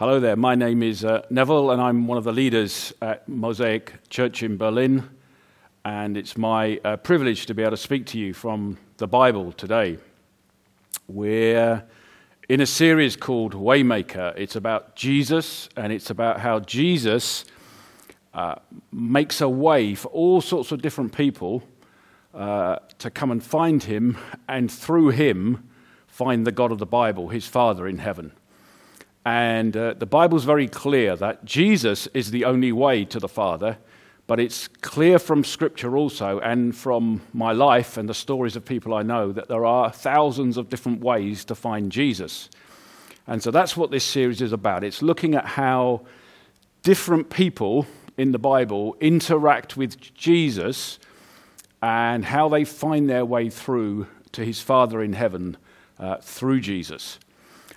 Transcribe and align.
Hello 0.00 0.18
there, 0.18 0.34
my 0.34 0.54
name 0.54 0.82
is 0.82 1.04
uh, 1.04 1.26
Neville, 1.28 1.72
and 1.72 1.82
I'm 1.82 2.06
one 2.06 2.16
of 2.16 2.24
the 2.24 2.32
leaders 2.32 2.90
at 3.02 3.28
Mosaic 3.28 4.08
Church 4.08 4.42
in 4.42 4.56
Berlin. 4.56 5.06
And 5.84 6.16
it's 6.16 6.38
my 6.38 6.80
uh, 6.82 6.96
privilege 6.96 7.44
to 7.44 7.54
be 7.54 7.60
able 7.60 7.72
to 7.72 7.76
speak 7.76 8.06
to 8.06 8.18
you 8.18 8.32
from 8.32 8.78
the 8.96 9.06
Bible 9.06 9.52
today. 9.52 9.98
We're 11.06 11.84
in 12.48 12.62
a 12.62 12.66
series 12.66 13.14
called 13.14 13.52
Waymaker. 13.52 14.32
It's 14.38 14.56
about 14.56 14.96
Jesus, 14.96 15.68
and 15.76 15.92
it's 15.92 16.08
about 16.08 16.40
how 16.40 16.60
Jesus 16.60 17.44
uh, 18.32 18.54
makes 18.90 19.42
a 19.42 19.50
way 19.50 19.94
for 19.94 20.08
all 20.08 20.40
sorts 20.40 20.72
of 20.72 20.80
different 20.80 21.14
people 21.14 21.62
uh, 22.32 22.76
to 23.00 23.10
come 23.10 23.30
and 23.30 23.44
find 23.44 23.82
him, 23.82 24.16
and 24.48 24.72
through 24.72 25.10
him, 25.10 25.68
find 26.06 26.46
the 26.46 26.52
God 26.52 26.72
of 26.72 26.78
the 26.78 26.86
Bible, 26.86 27.28
his 27.28 27.46
Father 27.46 27.86
in 27.86 27.98
heaven. 27.98 28.32
And 29.24 29.76
uh, 29.76 29.94
the 29.94 30.06
Bible's 30.06 30.44
very 30.44 30.68
clear 30.68 31.14
that 31.16 31.44
Jesus 31.44 32.06
is 32.14 32.30
the 32.30 32.44
only 32.44 32.72
way 32.72 33.04
to 33.04 33.18
the 33.18 33.28
Father, 33.28 33.78
but 34.26 34.40
it's 34.40 34.68
clear 34.68 35.18
from 35.18 35.44
Scripture 35.44 35.96
also 35.96 36.38
and 36.40 36.74
from 36.74 37.20
my 37.32 37.52
life 37.52 37.96
and 37.96 38.08
the 38.08 38.14
stories 38.14 38.56
of 38.56 38.64
people 38.64 38.94
I 38.94 39.02
know 39.02 39.32
that 39.32 39.48
there 39.48 39.66
are 39.66 39.90
thousands 39.90 40.56
of 40.56 40.68
different 40.68 41.00
ways 41.00 41.44
to 41.46 41.54
find 41.54 41.92
Jesus. 41.92 42.48
And 43.26 43.42
so 43.42 43.50
that's 43.50 43.76
what 43.76 43.90
this 43.90 44.04
series 44.04 44.40
is 44.40 44.52
about. 44.52 44.84
It's 44.84 45.02
looking 45.02 45.34
at 45.34 45.44
how 45.44 46.02
different 46.82 47.28
people 47.28 47.86
in 48.16 48.32
the 48.32 48.38
Bible 48.38 48.96
interact 49.00 49.76
with 49.76 50.14
Jesus 50.14 50.98
and 51.82 52.24
how 52.24 52.48
they 52.48 52.64
find 52.64 53.08
their 53.08 53.24
way 53.24 53.50
through 53.50 54.06
to 54.32 54.44
his 54.44 54.60
Father 54.60 55.02
in 55.02 55.12
heaven 55.12 55.56
uh, 55.98 56.16
through 56.16 56.60
Jesus. 56.60 57.18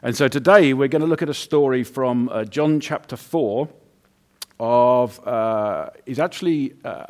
And 0.06 0.18
so 0.18 0.28
today 0.28 0.74
we're 0.74 0.90
going 0.90 1.02
to 1.02 1.08
look 1.08 1.22
at 1.22 1.30
a 1.30 1.34
story 1.34 1.86
from 1.86 2.28
uh, 2.28 2.44
John 2.44 2.82
chapter 2.82 3.16
4 3.16 3.70
of, 4.60 5.26
uh, 5.26 5.92
he's 6.06 6.20
actually 6.20 6.74
uh, 6.84 7.06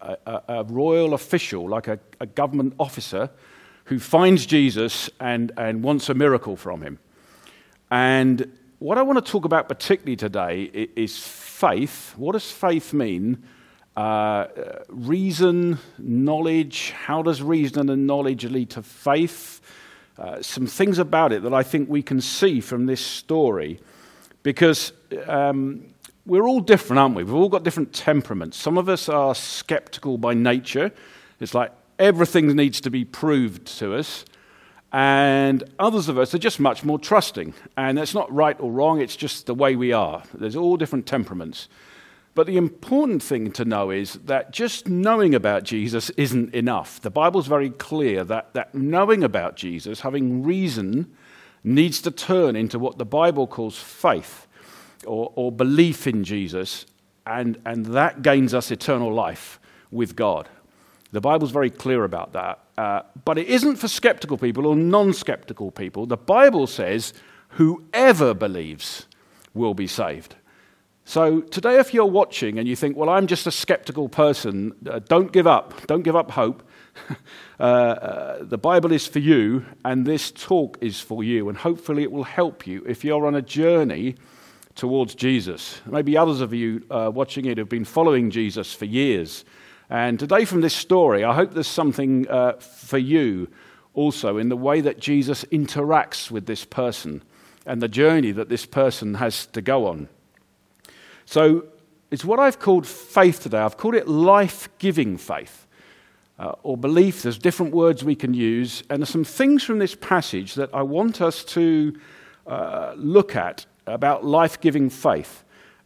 a, 0.00 0.16
a, 0.24 0.42
a, 0.48 0.64
royal 0.64 1.14
official, 1.14 1.68
like 1.68 1.88
a, 1.88 1.98
a, 2.20 2.26
government 2.26 2.74
officer, 2.78 3.28
who 3.86 3.98
finds 3.98 4.46
Jesus 4.46 5.10
and, 5.18 5.50
and 5.56 5.82
wants 5.82 6.08
a 6.10 6.14
miracle 6.14 6.56
from 6.56 6.80
him. 6.80 7.00
And 7.90 8.56
what 8.78 8.98
I 8.98 9.02
want 9.02 9.24
to 9.24 9.32
talk 9.32 9.44
about 9.44 9.68
particularly 9.68 10.14
today 10.14 10.62
is 10.94 11.18
faith. 11.18 12.14
What 12.16 12.34
does 12.34 12.48
faith 12.52 12.92
mean? 12.92 13.42
Uh, 13.96 14.46
reason, 14.86 15.78
knowledge. 15.98 16.92
How 16.92 17.20
does 17.20 17.42
reason 17.42 17.90
and 17.90 18.06
knowledge 18.06 18.44
lead 18.44 18.70
to 18.70 18.82
faith? 18.84 19.60
Uh, 20.18 20.42
some 20.42 20.66
things 20.66 20.98
about 20.98 21.32
it 21.32 21.42
that 21.44 21.54
I 21.54 21.62
think 21.62 21.88
we 21.88 22.02
can 22.02 22.20
see 22.20 22.60
from 22.60 22.86
this 22.86 23.00
story 23.00 23.78
because 24.42 24.92
um, 25.26 25.84
we're 26.26 26.46
all 26.46 26.60
different, 26.60 26.98
aren't 26.98 27.14
we? 27.14 27.22
We've 27.22 27.34
all 27.34 27.48
got 27.48 27.62
different 27.62 27.92
temperaments. 27.92 28.56
Some 28.56 28.76
of 28.78 28.88
us 28.88 29.08
are 29.08 29.34
skeptical 29.34 30.18
by 30.18 30.34
nature. 30.34 30.90
It's 31.38 31.54
like 31.54 31.70
everything 32.00 32.48
needs 32.48 32.80
to 32.80 32.90
be 32.90 33.04
proved 33.04 33.66
to 33.78 33.94
us. 33.94 34.24
And 34.92 35.62
others 35.78 36.08
of 36.08 36.18
us 36.18 36.34
are 36.34 36.38
just 36.38 36.58
much 36.58 36.82
more 36.82 36.98
trusting. 36.98 37.54
And 37.76 37.96
that's 37.96 38.14
not 38.14 38.32
right 38.32 38.58
or 38.58 38.72
wrong, 38.72 39.00
it's 39.00 39.16
just 39.16 39.46
the 39.46 39.54
way 39.54 39.76
we 39.76 39.92
are. 39.92 40.22
There's 40.34 40.56
all 40.56 40.76
different 40.76 41.06
temperaments. 41.06 41.68
But 42.38 42.46
the 42.46 42.56
important 42.56 43.20
thing 43.20 43.50
to 43.54 43.64
know 43.64 43.90
is 43.90 44.12
that 44.26 44.52
just 44.52 44.86
knowing 44.86 45.34
about 45.34 45.64
Jesus 45.64 46.10
isn't 46.10 46.54
enough. 46.54 47.00
The 47.00 47.10
Bible's 47.10 47.48
very 47.48 47.70
clear 47.70 48.22
that, 48.22 48.54
that 48.54 48.76
knowing 48.76 49.24
about 49.24 49.56
Jesus, 49.56 50.02
having 50.02 50.44
reason, 50.44 51.12
needs 51.64 52.00
to 52.02 52.12
turn 52.12 52.54
into 52.54 52.78
what 52.78 52.96
the 52.96 53.04
Bible 53.04 53.48
calls 53.48 53.76
faith 53.76 54.46
or, 55.04 55.32
or 55.34 55.50
belief 55.50 56.06
in 56.06 56.22
Jesus, 56.22 56.86
and, 57.26 57.60
and 57.66 57.86
that 57.86 58.22
gains 58.22 58.54
us 58.54 58.70
eternal 58.70 59.12
life 59.12 59.58
with 59.90 60.14
God. 60.14 60.48
The 61.10 61.20
Bible's 61.20 61.50
very 61.50 61.70
clear 61.70 62.04
about 62.04 62.34
that. 62.34 62.60
Uh, 62.78 63.02
but 63.24 63.38
it 63.38 63.48
isn't 63.48 63.78
for 63.78 63.88
skeptical 63.88 64.38
people 64.38 64.64
or 64.64 64.76
non 64.76 65.12
skeptical 65.12 65.72
people. 65.72 66.06
The 66.06 66.16
Bible 66.16 66.68
says, 66.68 67.14
whoever 67.48 68.32
believes 68.32 69.08
will 69.54 69.74
be 69.74 69.88
saved. 69.88 70.36
So, 71.08 71.40
today, 71.40 71.78
if 71.78 71.94
you're 71.94 72.04
watching 72.04 72.58
and 72.58 72.68
you 72.68 72.76
think, 72.76 72.94
well, 72.94 73.08
I'm 73.08 73.28
just 73.28 73.46
a 73.46 73.50
skeptical 73.50 74.10
person, 74.10 74.74
uh, 74.86 74.98
don't 74.98 75.32
give 75.32 75.46
up. 75.46 75.86
Don't 75.86 76.02
give 76.02 76.14
up 76.14 76.30
hope. 76.32 76.62
uh, 77.58 77.62
uh, 77.62 78.44
the 78.44 78.58
Bible 78.58 78.92
is 78.92 79.06
for 79.06 79.18
you, 79.18 79.64
and 79.86 80.04
this 80.04 80.30
talk 80.30 80.76
is 80.82 81.00
for 81.00 81.24
you, 81.24 81.48
and 81.48 81.56
hopefully, 81.56 82.02
it 82.02 82.12
will 82.12 82.24
help 82.24 82.66
you 82.66 82.84
if 82.86 83.06
you're 83.06 83.26
on 83.26 83.34
a 83.34 83.40
journey 83.40 84.16
towards 84.74 85.14
Jesus. 85.14 85.80
Maybe 85.86 86.14
others 86.14 86.42
of 86.42 86.52
you 86.52 86.84
uh, 86.90 87.10
watching 87.14 87.46
it 87.46 87.56
have 87.56 87.70
been 87.70 87.86
following 87.86 88.30
Jesus 88.30 88.74
for 88.74 88.84
years. 88.84 89.46
And 89.88 90.20
today, 90.20 90.44
from 90.44 90.60
this 90.60 90.74
story, 90.74 91.24
I 91.24 91.32
hope 91.32 91.54
there's 91.54 91.66
something 91.66 92.28
uh, 92.28 92.58
for 92.58 92.98
you 92.98 93.48
also 93.94 94.36
in 94.36 94.50
the 94.50 94.58
way 94.58 94.82
that 94.82 95.00
Jesus 95.00 95.46
interacts 95.46 96.30
with 96.30 96.44
this 96.44 96.66
person 96.66 97.22
and 97.64 97.80
the 97.80 97.88
journey 97.88 98.30
that 98.32 98.50
this 98.50 98.66
person 98.66 99.14
has 99.14 99.46
to 99.46 99.62
go 99.62 99.86
on. 99.86 100.10
So 101.28 101.66
it's 102.10 102.24
what 102.24 102.40
I've 102.40 102.58
called 102.58 102.86
faith 102.86 103.40
today. 103.40 103.58
I've 103.58 103.76
called 103.76 103.94
it 103.94 104.08
life 104.08 104.70
giving 104.78 105.18
faith 105.18 105.66
uh, 106.38 106.52
or 106.62 106.78
belief. 106.78 107.20
There's 107.20 107.36
different 107.36 107.74
words 107.74 108.02
we 108.02 108.16
can 108.16 108.32
use. 108.32 108.82
And 108.88 109.02
there's 109.02 109.10
some 109.10 109.24
things 109.24 109.62
from 109.62 109.78
this 109.78 109.94
passage 109.94 110.54
that 110.54 110.70
I 110.72 110.80
want 110.80 111.20
us 111.20 111.44
to 111.44 111.94
uh, 112.46 112.94
look 112.96 113.36
at 113.36 113.66
about 113.86 114.24
life 114.24 114.58
giving 114.58 114.88
faith. 114.88 115.44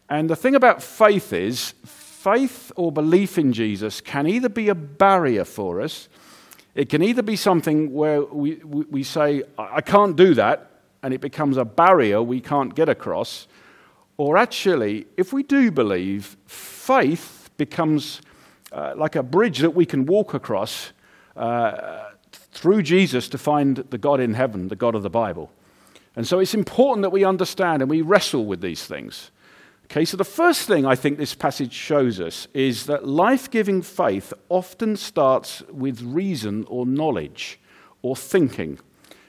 And 0.09 0.31
the 0.31 0.37
thing 0.37 0.55
about 0.55 0.81
faith 0.81 1.33
is, 1.33 1.75
faith 1.85 2.71
or 2.77 2.93
belief 2.93 3.37
in 3.37 3.53
Jesus 3.53 4.01
can 4.01 4.29
either 4.29 4.49
be 4.49 4.69
a 4.69 4.77
barrier 4.77 5.45
for 5.45 5.81
us, 5.81 6.09
it 6.77 6.89
can 6.89 7.03
either 7.03 7.23
be 7.23 7.35
something 7.35 7.93
where 7.93 8.23
we, 8.23 8.61
we, 8.65 8.85
we 8.85 9.03
say, 9.03 9.43
I 9.59 9.81
can't 9.81 10.15
do 10.15 10.35
that, 10.35 10.71
and 11.03 11.13
it 11.13 11.21
becomes 11.21 11.57
a 11.57 11.65
barrier 11.65 12.23
we 12.23 12.41
can't 12.41 12.77
get 12.77 12.89
across 12.89 13.49
or 14.17 14.37
actually, 14.37 15.07
if 15.17 15.33
we 15.33 15.43
do 15.43 15.71
believe, 15.71 16.37
faith 16.47 17.51
becomes 17.57 18.21
uh, 18.73 18.95
like 18.97 19.17
a 19.17 19.23
bridge 19.23 19.59
that 19.61 19.75
we 19.75 19.87
can 19.87 20.07
walk 20.07 20.35
across 20.35 20.93
uh, 21.37 22.05
through 22.53 22.83
Jesus 22.83 23.29
to 23.29 23.39
find 23.39 23.77
the 23.77 23.99
God 23.99 24.21
in 24.21 24.35
heaven, 24.35 24.69
the 24.69 24.77
God 24.77 24.95
of 24.95 25.03
the 25.03 25.11
Bible. 25.11 25.51
And 26.15 26.27
so 26.27 26.39
it's 26.39 26.55
important 26.55 27.03
that 27.03 27.11
we 27.11 27.25
understand 27.25 27.83
and 27.83 27.91
we 27.91 28.03
wrestle 28.03 28.45
with 28.45 28.61
these 28.61 28.85
things. 28.85 29.31
Okay, 29.85 30.05
so 30.05 30.17
the 30.17 30.25
first 30.25 30.67
thing 30.67 30.87
I 30.87 30.95
think 30.95 31.19
this 31.19 31.35
passage 31.35 31.73
shows 31.73 32.21
us 32.21 32.49
is 32.55 32.87
that 32.87 33.07
life 33.07 33.51
giving 33.51 33.83
faith 33.83 34.33
often 34.49 34.97
starts 34.97 35.63
with 35.71 36.01
reason 36.03 36.65
or 36.69 36.87
knowledge 36.87 37.59
or 38.01 38.17
thinking. 38.17 38.79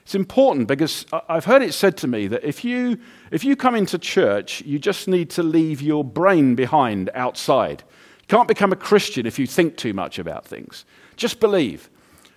It's 0.03 0.15
important 0.15 0.67
because 0.67 1.05
I've 1.29 1.45
heard 1.45 1.61
it 1.61 1.73
said 1.73 1.95
to 1.97 2.07
me 2.07 2.27
that 2.27 2.43
if 2.43 2.65
you, 2.65 2.99
if 3.31 3.43
you 3.43 3.55
come 3.55 3.75
into 3.75 3.97
church, 3.97 4.61
you 4.61 4.77
just 4.77 5.07
need 5.07 5.29
to 5.31 5.43
leave 5.43 5.81
your 5.81 6.03
brain 6.03 6.55
behind 6.55 7.09
outside. 7.15 7.83
You 8.21 8.27
can't 8.27 8.47
become 8.47 8.73
a 8.73 8.77
Christian 8.77 9.25
if 9.25 9.39
you 9.39 9.47
think 9.47 9.77
too 9.77 9.93
much 9.93 10.19
about 10.19 10.45
things. 10.45 10.83
Just 11.15 11.39
believe. 11.39 11.89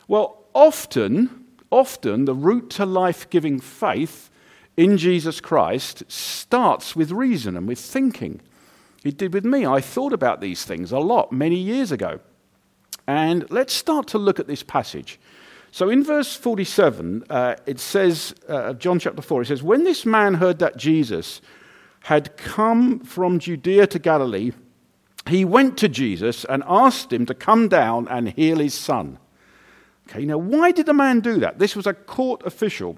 Well, 0.07 0.45
often, 0.55 1.45
often 1.71 2.25
the 2.25 2.35
route 2.35 2.71
to 2.71 2.87
life 2.87 3.29
giving 3.31 3.59
faith 3.59 4.31
in 4.77 4.97
Jesus 4.97 5.41
Christ 5.41 6.05
starts 6.09 6.95
with 6.95 7.11
reason 7.11 7.57
and 7.57 7.67
with 7.67 7.81
thinking. 7.81 8.41
It 9.05 9.17
did 9.17 9.35
with 9.35 9.45
me. 9.45 9.67
I 9.67 9.81
thought 9.81 10.13
about 10.13 10.41
these 10.41 10.65
things 10.65 10.93
a 10.93 10.99
lot 10.99 11.33
many 11.33 11.57
years 11.57 11.91
ago. 11.91 12.21
And 13.07 13.49
let's 13.51 13.73
start 13.73 14.07
to 14.09 14.19
look 14.19 14.39
at 14.39 14.47
this 14.47 14.63
passage. 14.63 15.19
So 15.77 15.91
in 15.91 16.03
verse 16.03 16.35
47, 16.35 17.25
uh, 17.29 17.57
it 17.67 17.79
says, 17.79 18.35
uh, 18.49 18.73
John 18.73 18.99
chapter 18.99 19.21
4, 19.21 19.43
it 19.43 19.49
says, 19.49 19.63
When 19.63 19.85
this 19.85 20.07
man 20.07 20.33
heard 20.33 20.59
that 20.61 20.79
Jesus 20.79 21.43
had 22.05 22.35
come 22.39 23.01
from 23.01 23.39
Judea 23.39 23.87
to 23.89 23.99
Galilee, 23.99 24.53
he 25.29 25.45
went 25.45 25.77
to 25.77 25.89
Jesus 25.91 26.47
and 26.47 26.63
asked 26.67 27.13
him 27.13 27.27
to 27.27 27.35
come 27.35 27.69
down 27.69 28.09
and 28.09 28.31
heal 28.31 28.59
his 28.59 28.73
son. 28.73 29.19
Okay, 30.09 30.25
now 30.25 30.39
why 30.39 30.73
did 30.73 30.87
the 30.87 30.95
man 30.95 31.21
do 31.21 31.39
that? 31.41 31.59
This 31.59 31.77
was 31.77 31.87
a 31.87 31.93
court 31.93 32.41
official. 32.47 32.97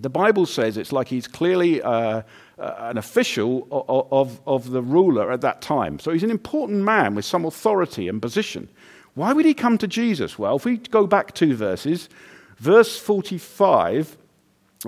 The 0.00 0.08
Bible 0.08 0.46
says 0.46 0.76
it's 0.76 0.92
like 0.92 1.08
he's 1.08 1.26
clearly 1.26 1.82
uh, 1.82 2.22
uh 2.56 2.74
an 2.78 2.98
official 2.98 3.66
of, 3.72 4.06
of, 4.12 4.40
of 4.46 4.70
the 4.70 4.80
ruler 4.80 5.32
at 5.32 5.40
that 5.40 5.60
time. 5.60 5.98
So 5.98 6.12
he's 6.12 6.22
an 6.22 6.30
important 6.30 6.84
man 6.84 7.16
with 7.16 7.24
some 7.24 7.44
authority 7.44 8.06
and 8.06 8.22
position. 8.22 8.68
Why 9.14 9.32
would 9.32 9.44
he 9.44 9.54
come 9.54 9.78
to 9.78 9.86
Jesus? 9.86 10.38
Well, 10.38 10.56
if 10.56 10.64
we 10.64 10.78
go 10.78 11.06
back 11.06 11.34
two 11.34 11.54
verses, 11.54 12.08
verse 12.58 12.98
45, 12.98 14.16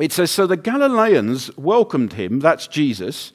it 0.01 0.13
says 0.13 0.31
So 0.31 0.47
the 0.47 0.57
Galileans 0.57 1.57
welcomed 1.57 2.15
him, 2.15 2.41
that's 2.41 2.67
Jesus, 2.67 3.33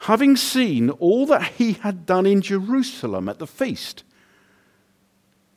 having 0.00 0.36
seen 0.36 0.90
all 0.90 1.26
that 1.26 1.52
he 1.52 1.74
had 1.74 2.06
done 2.06 2.26
in 2.26 2.40
Jerusalem 2.40 3.28
at 3.28 3.38
the 3.38 3.46
feast. 3.46 4.04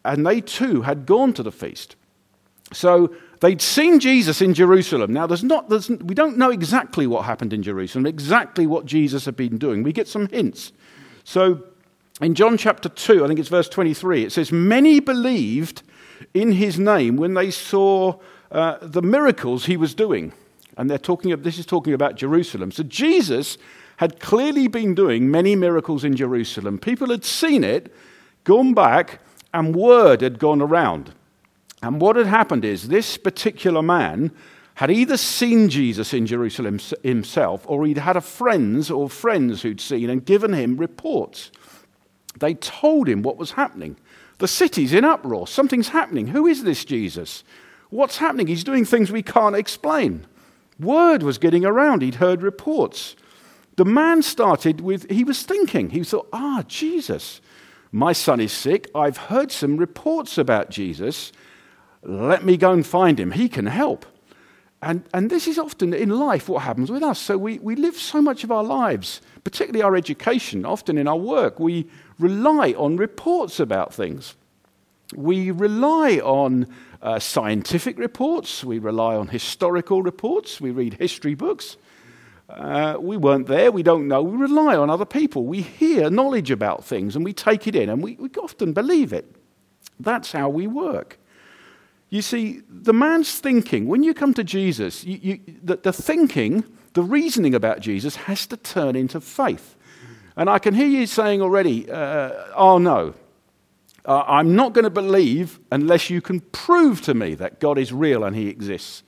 And 0.04 0.26
they 0.26 0.42
too 0.42 0.84
had 0.84 1.06
gone 1.06 1.34
to 1.34 1.44
the 1.44 1.52
feast. 1.52 1.96
So 2.74 3.16
They'd 3.46 3.62
seen 3.62 4.00
Jesus 4.00 4.42
in 4.42 4.54
Jerusalem. 4.54 5.14
Now, 5.14 5.28
there's 5.28 5.44
not, 5.44 5.70
there's, 5.70 5.90
we 5.90 6.16
don't 6.16 6.38
know 6.38 6.50
exactly 6.52 7.06
what 7.06 7.26
happened 7.26 7.54
in 7.54 7.62
Jerusalem, 7.62 8.06
exactly 8.06 8.66
what 8.66 8.86
Jesus 8.86 9.26
had 9.26 9.36
been 9.36 9.58
doing. 9.58 9.84
We 9.84 9.94
get 9.94 10.08
some 10.08 10.28
hints. 10.30 10.72
So, 11.24 11.64
in 12.22 12.34
John 12.36 12.58
chapter 12.58 12.90
2, 12.90 13.24
I 13.24 13.28
think 13.28 13.40
it's 13.40 13.50
verse 13.50 13.70
23, 13.70 14.24
it 14.24 14.32
says, 14.32 14.52
Many 14.52 15.00
believed 15.00 15.84
in 16.34 16.54
his 16.54 16.80
name 16.80 17.18
when 17.18 17.34
they 17.34 17.52
saw 17.52 18.20
uh, 18.52 18.78
the 18.82 19.02
miracles 19.02 19.66
he 19.66 19.76
was 19.76 19.94
doing. 19.94 20.32
And 20.78 20.90
they're 20.90 20.98
talking, 20.98 21.36
this 21.42 21.60
is 21.60 21.66
talking 21.66 21.94
about 21.94 22.16
Jerusalem. 22.16 22.72
So, 22.72 22.84
Jesus 22.84 23.58
had 23.98 24.20
clearly 24.20 24.68
been 24.68 24.94
doing 24.94 25.32
many 25.32 25.56
miracles 25.56 26.04
in 26.04 26.16
Jerusalem. 26.16 26.80
People 26.80 27.10
had 27.10 27.24
seen 27.24 27.64
it, 27.64 27.94
gone 28.44 28.74
back, 28.74 29.20
and 29.54 29.76
word 29.76 30.22
had 30.22 30.40
gone 30.40 30.62
around. 30.62 31.14
And 31.82 32.02
what 32.02 32.16
had 32.16 32.28
happened 32.28 32.66
is 32.66 32.88
this 32.88 33.18
particular 33.18 33.82
man 33.82 34.32
had 34.76 34.92
either 34.92 35.16
seen 35.16 35.70
Jesus 35.70 36.14
in 36.14 36.26
Jerusalem 36.26 36.80
himself 37.04 37.64
or 37.66 37.86
he'd 37.86 37.98
had 37.98 38.18
a 38.18 38.22
friends 38.22 38.92
or 38.92 39.10
friends 39.10 39.62
who'd 39.62 39.80
seen 39.80 40.10
and 40.10 40.26
given 40.26 40.52
him 40.52 40.76
reports. 40.76 41.52
They 42.40 42.54
told 42.56 43.08
him 43.08 43.22
what 43.22 43.38
was 43.38 43.52
happening. 43.52 43.98
The 44.40 44.48
city's 44.48 44.94
in 44.94 45.06
uproar. 45.06 45.48
Something's 45.48 45.90
happening. 45.90 46.28
Who 46.28 46.46
is 46.46 46.64
this 46.64 46.84
Jesus? 46.84 47.44
What's 47.90 48.18
happening? 48.18 48.48
He's 48.48 48.64
doing 48.64 48.86
things 48.86 49.12
we 49.12 49.24
can't 49.24 49.56
explain. 49.56 50.26
Word 50.80 51.24
was 51.24 51.38
getting 51.38 51.66
around. 51.66 52.02
He'd 52.02 52.16
heard 52.16 52.42
reports. 52.42 53.16
The 53.78 53.86
man 53.86 54.22
started 54.22 54.82
with, 54.82 55.10
he 55.10 55.24
was 55.24 55.44
thinking, 55.44 55.90
he 55.90 56.04
thought, 56.04 56.28
ah, 56.34 56.64
Jesus, 56.68 57.42
my 57.92 58.14
son 58.14 58.40
is 58.40 58.52
sick. 58.52 58.90
I've 58.94 59.18
heard 59.18 59.52
some 59.52 59.78
reports 59.78 60.38
about 60.38 60.70
Jesus. 60.70 61.32
Let 62.04 62.44
me 62.44 62.58
go 62.58 62.72
and 62.72 62.86
find 62.86 63.20
him. 63.20 63.32
He 63.32 63.50
can 63.50 63.66
help. 63.66 64.06
And, 64.82 65.04
and 65.14 65.30
this 65.30 65.48
is 65.48 65.58
often 65.58 65.94
in 65.94 66.10
life 66.10 66.48
what 66.48 66.62
happens 66.62 66.92
with 66.92 67.02
us. 67.02 67.20
So 67.20 67.38
we, 67.38 67.60
we 67.60 67.76
live 67.76 67.96
so 67.96 68.22
much 68.22 68.44
of 68.44 68.52
our 68.52 68.64
lives, 68.64 69.22
particularly 69.44 69.82
our 69.82 69.96
education, 69.96 70.66
often 70.66 70.98
in 70.98 71.08
our 71.08 71.18
work, 71.18 71.60
we 71.60 71.88
rely 72.20 72.74
on 72.78 72.98
reports 72.98 73.60
about 73.60 73.94
things. 73.94 74.36
We 75.16 75.52
rely 75.52 76.18
on 76.18 76.68
uh, 77.02 77.20
scientific 77.20 77.98
reports, 78.00 78.64
we 78.64 78.80
rely 78.80 79.16
on 79.16 79.28
historical 79.28 80.02
reports, 80.02 80.60
we 80.60 80.72
read 80.72 80.96
history 80.96 81.36
books. 81.36 81.78
Uh, 82.48 82.98
we 83.00 83.18
weren't 83.18 83.48
there, 83.48 83.72
we 83.72 83.82
don't 83.82 84.08
know, 84.08 84.22
we 84.22 84.38
rely 84.38 84.76
on 84.76 84.90
other 84.90 85.06
people. 85.06 85.46
We 85.46 85.62
hear 85.62 86.10
knowledge 86.10 86.52
about 86.52 86.86
things 86.86 87.16
and 87.16 87.26
we 87.26 87.34
take 87.34 87.68
it 87.68 87.76
in 87.76 87.90
and 87.90 88.04
we, 88.04 88.16
we 88.16 88.30
often 88.42 88.74
believe 88.74 89.14
it. 89.14 89.36
That's 90.00 90.32
how 90.32 90.50
we 90.50 90.68
work. 90.68 91.18
You 92.10 92.22
see, 92.22 92.62
the 92.70 92.94
man's 92.94 93.40
thinking, 93.40 93.88
when 93.88 94.04
you 94.04 94.14
come 94.14 94.34
to 94.36 94.44
Jesus, 94.44 95.04
you, 95.04 95.20
you, 95.22 95.40
the, 95.64 95.78
the 95.78 95.94
thinking, 95.94 96.64
the 96.94 97.02
reasoning 97.02 97.56
about 97.56 97.80
Jesus 97.80 98.16
has 98.16 98.46
to 98.48 98.58
turn 98.58 98.96
into 98.96 99.20
faith. 99.20 99.75
And 100.38 100.50
I 100.50 100.60
can 100.60 100.74
hear 100.74 100.88
you 100.88 101.08
saying 101.08 101.42
already, 101.42 101.90
uh, 101.90 102.32
oh 102.56 102.78
no, 102.78 103.14
uh, 104.06 104.24
I'm 104.28 104.56
not 104.56 104.74
going 104.74 104.84
to 104.84 104.90
believe 104.90 105.60
unless 105.72 106.10
you 106.10 106.22
can 106.22 106.42
prove 106.42 107.02
to 107.04 107.14
me 107.14 107.36
that 107.36 107.60
God 107.60 107.78
is 107.78 107.94
real 107.94 108.24
and 108.24 108.36
he 108.36 108.50
exists. 108.50 109.04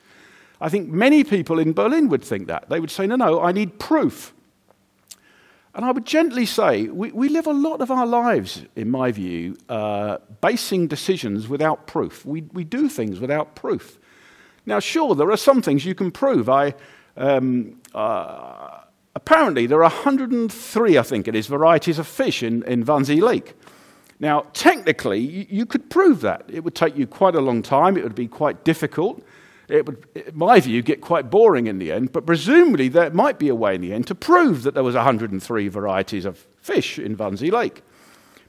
I 0.59 0.69
think 0.69 0.89
many 0.89 1.23
people 1.23 1.59
in 1.59 1.73
Berlin 1.73 2.09
would 2.09 2.23
think 2.23 2.47
that. 2.47 2.69
They 2.69 2.79
would 2.79 2.89
say, 2.89 3.05
no, 3.05 3.15
no, 3.15 3.41
I 3.41 3.51
need 3.51 3.77
proof. 3.77 4.33
And 5.75 5.85
I 5.85 5.91
would 5.91 6.05
gently 6.05 6.47
say, 6.47 6.87
we, 6.87 7.11
we 7.11 7.29
live 7.29 7.45
a 7.45 7.53
lot 7.53 7.81
of 7.81 7.91
our 7.91 8.07
lives, 8.07 8.65
in 8.75 8.89
my 8.89 9.11
view, 9.11 9.55
uh, 9.69 10.17
basing 10.41 10.87
decisions 10.87 11.47
without 11.47 11.85
proof. 11.85 12.25
We, 12.25 12.41
we 12.53 12.63
do 12.63 12.89
things 12.89 13.19
without 13.19 13.53
proof. 13.53 13.99
Now, 14.65 14.79
sure, 14.79 15.13
there 15.13 15.29
are 15.29 15.37
some 15.37 15.61
things 15.61 15.85
you 15.85 15.93
can 15.93 16.09
prove. 16.09 16.49
I, 16.49 16.73
um, 17.15 17.79
uh, 17.93 18.76
apparently, 19.17 19.67
there 19.67 19.79
are 19.79 19.89
103, 19.89 20.97
I 20.97 21.01
think 21.01 21.27
it 21.27 21.35
is, 21.35 21.47
varieties 21.47 21.99
of 21.99 22.07
fish 22.07 22.41
in, 22.43 22.63
in 22.63 22.85
Wannsee 22.85 23.21
Lake. 23.21 23.53
Now, 24.19 24.45
technically, 24.53 25.19
you, 25.19 25.65
could 25.65 25.89
prove 25.89 26.21
that. 26.21 26.45
It 26.47 26.63
would 26.63 26.73
take 26.73 26.97
you 26.97 27.05
quite 27.05 27.35
a 27.35 27.41
long 27.41 27.61
time, 27.61 27.97
it 27.97 28.03
would 28.03 28.15
be 28.15 28.27
quite 28.27 28.63
difficult 28.63 29.23
it 29.69 29.85
would, 29.85 30.05
in 30.15 30.37
my 30.37 30.59
view, 30.59 30.81
get 30.81 31.01
quite 31.01 31.29
boring 31.29 31.67
in 31.67 31.77
the 31.77 31.91
end, 31.91 32.13
but 32.13 32.25
presumably 32.25 32.87
there 32.87 33.09
might 33.11 33.37
be 33.37 33.49
a 33.49 33.55
way 33.55 33.75
in 33.75 33.81
the 33.81 33.93
end 33.93 34.07
to 34.07 34.15
prove 34.15 34.63
that 34.63 34.73
there 34.73 34.83
was 34.83 34.95
103 34.95 35.67
varieties 35.67 36.25
of 36.25 36.37
fish 36.61 36.97
in 36.97 37.17
Wannsee 37.17 37.51
Lake. 37.51 37.83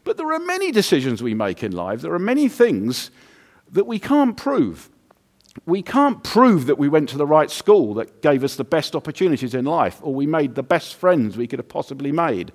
But 0.05 0.17
there 0.17 0.33
are 0.33 0.39
many 0.39 0.71
decisions 0.71 1.23
we 1.23 1.35
make 1.35 1.63
in 1.63 1.73
life, 1.73 2.03
there 2.03 2.15
are 2.15 2.21
many 2.21 2.49
things 2.49 3.11
that 3.71 3.87
we 3.87 3.99
can't 3.99 4.37
prove. 4.37 4.89
We 5.67 5.83
can't 5.83 6.23
prove 6.23 6.67
that 6.67 6.79
we 6.79 6.89
went 6.89 7.09
to 7.11 7.19
the 7.19 7.27
right 7.27 7.51
school 7.51 7.95
that 7.95 8.23
gave 8.23 8.45
us 8.45 8.57
the 8.57 8.65
best 8.65 8.95
opportunities 8.95 9.55
in 9.55 9.65
life, 9.65 9.99
or 10.03 10.15
we 10.15 10.27
made 10.27 10.55
the 10.55 10.63
best 10.63 10.95
friends 10.95 11.37
we 11.37 11.47
could 11.47 11.59
have 11.59 11.69
possibly 11.69 12.13
made, 12.13 12.53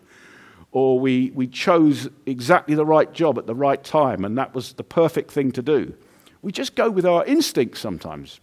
or 0.72 1.00
we, 1.00 1.32
we 1.32 1.48
chose 1.48 2.10
exactly 2.26 2.76
the 2.76 2.86
right 2.86 3.14
job 3.14 3.38
at 3.38 3.46
the 3.46 3.56
right 3.56 3.84
time 3.84 4.26
and 4.26 4.38
that 4.38 4.56
was 4.56 4.74
the 4.74 4.84
perfect 4.84 5.32
thing 5.32 5.52
to 5.52 5.62
do. 5.62 5.96
We 6.42 6.52
just 6.52 6.76
go 6.76 6.90
with 6.90 7.06
our 7.06 7.24
instincts 7.26 7.80
sometimes 7.80 8.40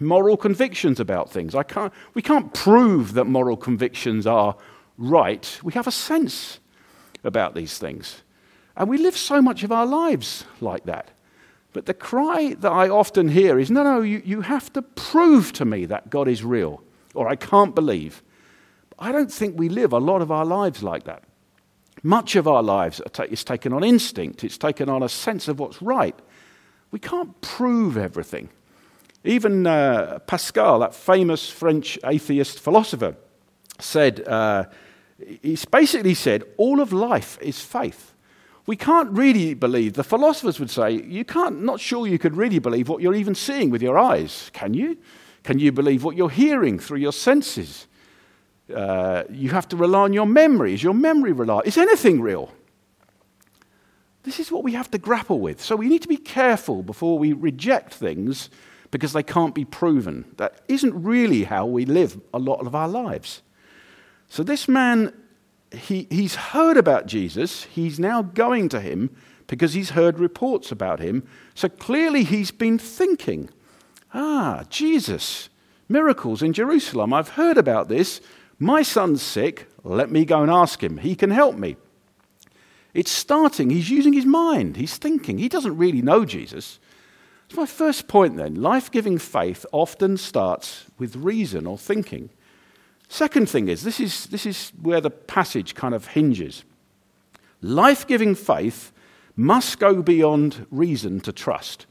moral 0.00 0.36
convictions 0.36 1.00
about 1.00 1.30
things. 1.30 1.54
I 1.54 1.62
can't, 1.62 1.92
we 2.14 2.22
can't 2.22 2.52
prove 2.52 3.14
that 3.14 3.24
moral 3.24 3.56
convictions 3.56 4.26
are 4.26 4.56
right. 4.98 5.60
We 5.62 5.72
have 5.74 5.86
a 5.86 5.92
sense 5.92 6.58
about 7.22 7.54
these 7.54 7.78
things. 7.78 8.22
And 8.76 8.88
we 8.88 8.98
live 8.98 9.16
so 9.16 9.40
much 9.40 9.62
of 9.62 9.70
our 9.70 9.86
lives 9.86 10.44
like 10.60 10.84
that. 10.86 11.10
But 11.74 11.86
the 11.86 11.92
cry 11.92 12.54
that 12.60 12.70
I 12.72 12.88
often 12.88 13.28
hear 13.28 13.58
is 13.58 13.70
no, 13.70 13.82
no, 13.82 14.00
you, 14.00 14.22
you 14.24 14.42
have 14.42 14.72
to 14.72 14.80
prove 14.80 15.52
to 15.54 15.64
me 15.64 15.84
that 15.86 16.08
God 16.08 16.28
is 16.28 16.42
real, 16.44 16.82
or 17.14 17.28
I 17.28 17.34
can't 17.34 17.74
believe. 17.74 18.22
I 18.98 19.10
don't 19.10 19.30
think 19.30 19.58
we 19.58 19.68
live 19.68 19.92
a 19.92 19.98
lot 19.98 20.22
of 20.22 20.30
our 20.30 20.44
lives 20.44 20.84
like 20.84 21.04
that. 21.04 21.24
Much 22.04 22.36
of 22.36 22.46
our 22.46 22.62
lives 22.62 23.02
is 23.28 23.42
taken 23.42 23.72
on 23.72 23.82
instinct, 23.82 24.44
it's 24.44 24.56
taken 24.56 24.88
on 24.88 25.02
a 25.02 25.08
sense 25.08 25.48
of 25.48 25.58
what's 25.58 25.82
right. 25.82 26.16
We 26.92 27.00
can't 27.00 27.38
prove 27.40 27.96
everything. 27.96 28.50
Even 29.24 29.66
uh, 29.66 30.20
Pascal, 30.28 30.78
that 30.78 30.94
famous 30.94 31.50
French 31.50 31.98
atheist 32.04 32.60
philosopher, 32.60 33.16
said, 33.80 34.28
uh, 34.28 34.66
he 35.18 35.58
basically 35.72 36.14
said, 36.14 36.44
all 36.56 36.80
of 36.80 36.92
life 36.92 37.36
is 37.40 37.58
faith. 37.58 38.13
We 38.66 38.76
can't 38.76 39.10
really 39.10 39.54
believe, 39.54 39.92
the 39.92 40.04
philosophers 40.04 40.58
would 40.58 40.70
say, 40.70 40.92
you 40.92 41.24
can't, 41.24 41.62
not 41.62 41.80
sure 41.80 42.06
you 42.06 42.18
could 42.18 42.36
really 42.36 42.58
believe 42.58 42.88
what 42.88 43.02
you're 43.02 43.14
even 43.14 43.34
seeing 43.34 43.70
with 43.70 43.82
your 43.82 43.98
eyes, 43.98 44.50
can 44.54 44.72
you? 44.72 44.96
Can 45.42 45.58
you 45.58 45.70
believe 45.70 46.02
what 46.02 46.16
you're 46.16 46.30
hearing 46.30 46.78
through 46.78 46.98
your 46.98 47.12
senses? 47.12 47.86
Uh, 48.74 49.24
you 49.28 49.50
have 49.50 49.68
to 49.68 49.76
rely 49.76 50.00
on 50.00 50.14
your 50.14 50.26
memory. 50.26 50.72
Is 50.72 50.82
your 50.82 50.94
memory 50.94 51.32
reliable? 51.32 51.68
Is 51.68 51.76
anything 51.76 52.22
real? 52.22 52.50
This 54.22 54.40
is 54.40 54.50
what 54.50 54.64
we 54.64 54.72
have 54.72 54.90
to 54.92 54.98
grapple 54.98 55.38
with. 55.38 55.60
So 55.60 55.76
we 55.76 55.88
need 55.88 56.00
to 56.00 56.08
be 56.08 56.16
careful 56.16 56.82
before 56.82 57.18
we 57.18 57.34
reject 57.34 57.92
things 57.92 58.48
because 58.90 59.12
they 59.12 59.22
can't 59.22 59.54
be 59.54 59.66
proven. 59.66 60.24
That 60.38 60.62
isn't 60.68 60.94
really 60.94 61.44
how 61.44 61.66
we 61.66 61.84
live 61.84 62.18
a 62.32 62.38
lot 62.38 62.66
of 62.66 62.74
our 62.74 62.88
lives. 62.88 63.42
So 64.28 64.42
this 64.42 64.66
man, 64.66 65.12
he, 65.74 66.06
he's 66.10 66.34
heard 66.34 66.76
about 66.76 67.06
Jesus. 67.06 67.64
He's 67.64 67.98
now 67.98 68.22
going 68.22 68.68
to 68.70 68.80
him 68.80 69.14
because 69.46 69.74
he's 69.74 69.90
heard 69.90 70.18
reports 70.18 70.72
about 70.72 71.00
him. 71.00 71.26
So 71.54 71.68
clearly 71.68 72.24
he's 72.24 72.50
been 72.50 72.78
thinking, 72.78 73.50
ah, 74.12 74.64
Jesus, 74.70 75.48
miracles 75.88 76.42
in 76.42 76.52
Jerusalem. 76.52 77.12
I've 77.12 77.30
heard 77.30 77.58
about 77.58 77.88
this. 77.88 78.20
My 78.58 78.82
son's 78.82 79.22
sick. 79.22 79.68
Let 79.82 80.10
me 80.10 80.24
go 80.24 80.42
and 80.42 80.50
ask 80.50 80.82
him. 80.82 80.98
He 80.98 81.14
can 81.14 81.30
help 81.30 81.56
me. 81.56 81.76
It's 82.94 83.10
starting. 83.10 83.70
He's 83.70 83.90
using 83.90 84.12
his 84.12 84.24
mind. 84.24 84.76
He's 84.76 84.96
thinking. 84.96 85.38
He 85.38 85.48
doesn't 85.48 85.76
really 85.76 86.00
know 86.00 86.24
Jesus. 86.24 86.78
So, 87.48 87.60
my 87.60 87.66
first 87.66 88.08
point 88.08 88.36
then 88.36 88.54
life 88.54 88.90
giving 88.90 89.18
faith 89.18 89.66
often 89.72 90.16
starts 90.16 90.86
with 90.98 91.16
reason 91.16 91.66
or 91.66 91.76
thinking. 91.76 92.30
Second 93.08 93.48
thing 93.48 93.68
is 93.68 93.82
this, 93.82 94.00
is 94.00 94.26
this 94.26 94.46
is 94.46 94.72
where 94.80 95.00
the 95.00 95.10
passage 95.10 95.74
kind 95.74 95.94
of 95.94 96.08
hinges. 96.08 96.64
Life 97.60 98.06
giving 98.06 98.34
faith 98.34 98.92
must 99.36 99.78
go 99.78 100.02
beyond 100.02 100.66
reason 100.70 101.20
to 101.20 101.32
trust. 101.32 101.86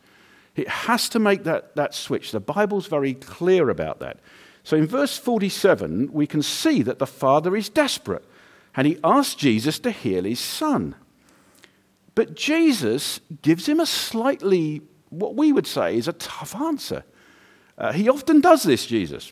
It 0.56 0.68
has 0.68 1.10
to 1.10 1.20
make 1.20 1.44
that, 1.44 1.76
that 1.76 1.94
switch. 1.94 2.32
The 2.32 2.40
Bible's 2.40 2.88
very 2.88 3.14
clear 3.14 3.70
about 3.70 4.00
that. 4.00 4.20
So 4.64 4.78
in 4.78 4.88
verse 4.88 5.18
47, 5.18 6.12
we 6.14 6.28
can 6.28 6.42
see 6.42 6.84
that 6.84 7.00
the 7.00 7.08
father 7.08 7.56
is 7.56 7.70
desperate 7.70 8.24
and 8.76 8.88
he 8.88 9.00
asks 9.04 9.36
Jesus 9.36 9.80
to 9.80 9.92
heal 9.92 10.24
his 10.24 10.40
son. 10.40 10.96
But 12.16 12.36
Jesus 12.36 13.20
gives 13.42 13.68
him 13.68 13.80
a 13.80 13.86
slightly 13.86 14.82
what 15.14 15.36
we 15.36 15.52
would 15.52 15.68
say 15.68 15.96
is 15.96 16.08
a 16.08 16.14
tough 16.14 16.56
answer. 16.56 17.04
Uh, 17.78 17.94
he 17.94 18.10
often 18.10 18.42
does 18.42 18.64
this, 18.64 18.86
Jesus. 18.86 19.32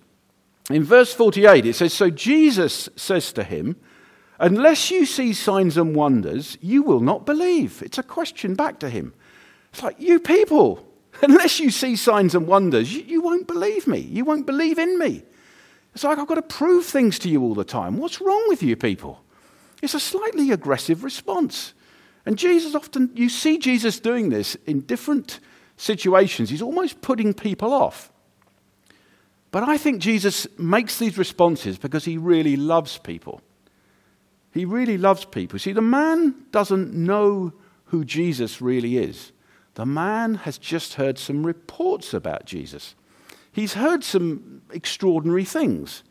In 0.70 0.84
verse 0.84 1.13
48, 1.13 1.65
it 1.65 1.74
says 1.74 1.94
So 1.94 2.10
Jesus 2.10 2.89
says 2.96 3.34
to 3.34 3.44
him, 3.44 3.75
Unless 4.39 4.89
you 4.89 5.06
see 5.06 5.34
signs 5.34 5.77
and 5.77 5.96
wonders, 5.96 6.58
you 6.62 6.82
will 6.82 7.00
not 7.00 7.25
believe. 7.25 7.84
It's 7.84 7.98
a 7.98 8.03
question 8.03 8.56
back 8.56 8.80
to 8.80 8.89
him. 8.89 9.13
It's 9.72 9.84
like, 9.84 10.00
You 10.00 10.20
people, 10.20 10.88
unless 11.22 11.60
you 11.60 11.72
see 11.72 11.96
signs 11.96 12.36
and 12.36 12.48
wonders, 12.48 12.94
you, 12.94 13.03
you 13.03 13.22
won't 13.22 13.48
believe 13.48 13.88
me. 13.88 14.00
You 14.00 14.25
won't 14.25 14.46
believe 14.46 14.80
in 14.80 14.98
me. 14.98 15.24
It's 15.94 16.03
like 16.03 16.18
I've 16.18 16.27
got 16.27 16.36
to 16.36 16.41
prove 16.41 16.86
things 16.86 17.20
to 17.20 17.30
you 17.30 17.41
all 17.41 17.53
the 17.53 17.65
time. 17.65 17.98
What's 17.98 18.22
wrong 18.22 18.46
with 18.48 18.63
you 18.63 18.75
people? 18.75 19.22
It's 19.82 19.94
a 19.94 20.00
slightly 20.00 20.51
aggressive 20.51 21.03
response. 21.03 21.74
And 22.25 22.38
Jesus 22.38 22.75
often, 22.75 23.10
you 23.15 23.30
see 23.30 23.58
Jesus 23.58 24.00
doing 24.00 24.30
this 24.30 24.56
in 24.65 24.82
different 24.82 25.39
situations. 25.75 26.50
He's 26.50 26.62
almost 26.62 27.01
putting 27.01 27.34
people 27.34 27.74
off. 27.74 28.12
But 29.51 29.63
I 29.63 29.77
think 29.77 30.01
Jesus 30.01 30.48
makes 30.58 30.98
these 30.98 31.17
responses 31.17 31.77
because 31.77 32.05
he 32.05 32.17
really 32.17 32.55
loves 32.55 32.98
people. 32.98 33.41
He 34.53 34.65
really 34.65 34.98
loves 34.98 35.25
people. 35.25 35.60
See, 35.60 35.74
the 35.74 35.81
man 35.81 36.36
doesn't 36.51 36.93
know 36.93 37.53
who 37.86 38.05
Jesus 38.05 38.62
really 38.62 38.98
is. 38.98 39.31
The 39.75 39.86
man 39.86 40.36
has 40.36 40.58
just 40.58 40.96
heard 40.96 41.17
some 41.17 41.46
reports 41.46 42.13
about 42.13 42.46
Jesus. 42.46 42.96
He's 43.51 43.74
heard 43.74 44.03
some 44.03 44.62
extraordinary 44.72 45.46
things. 45.46 46.03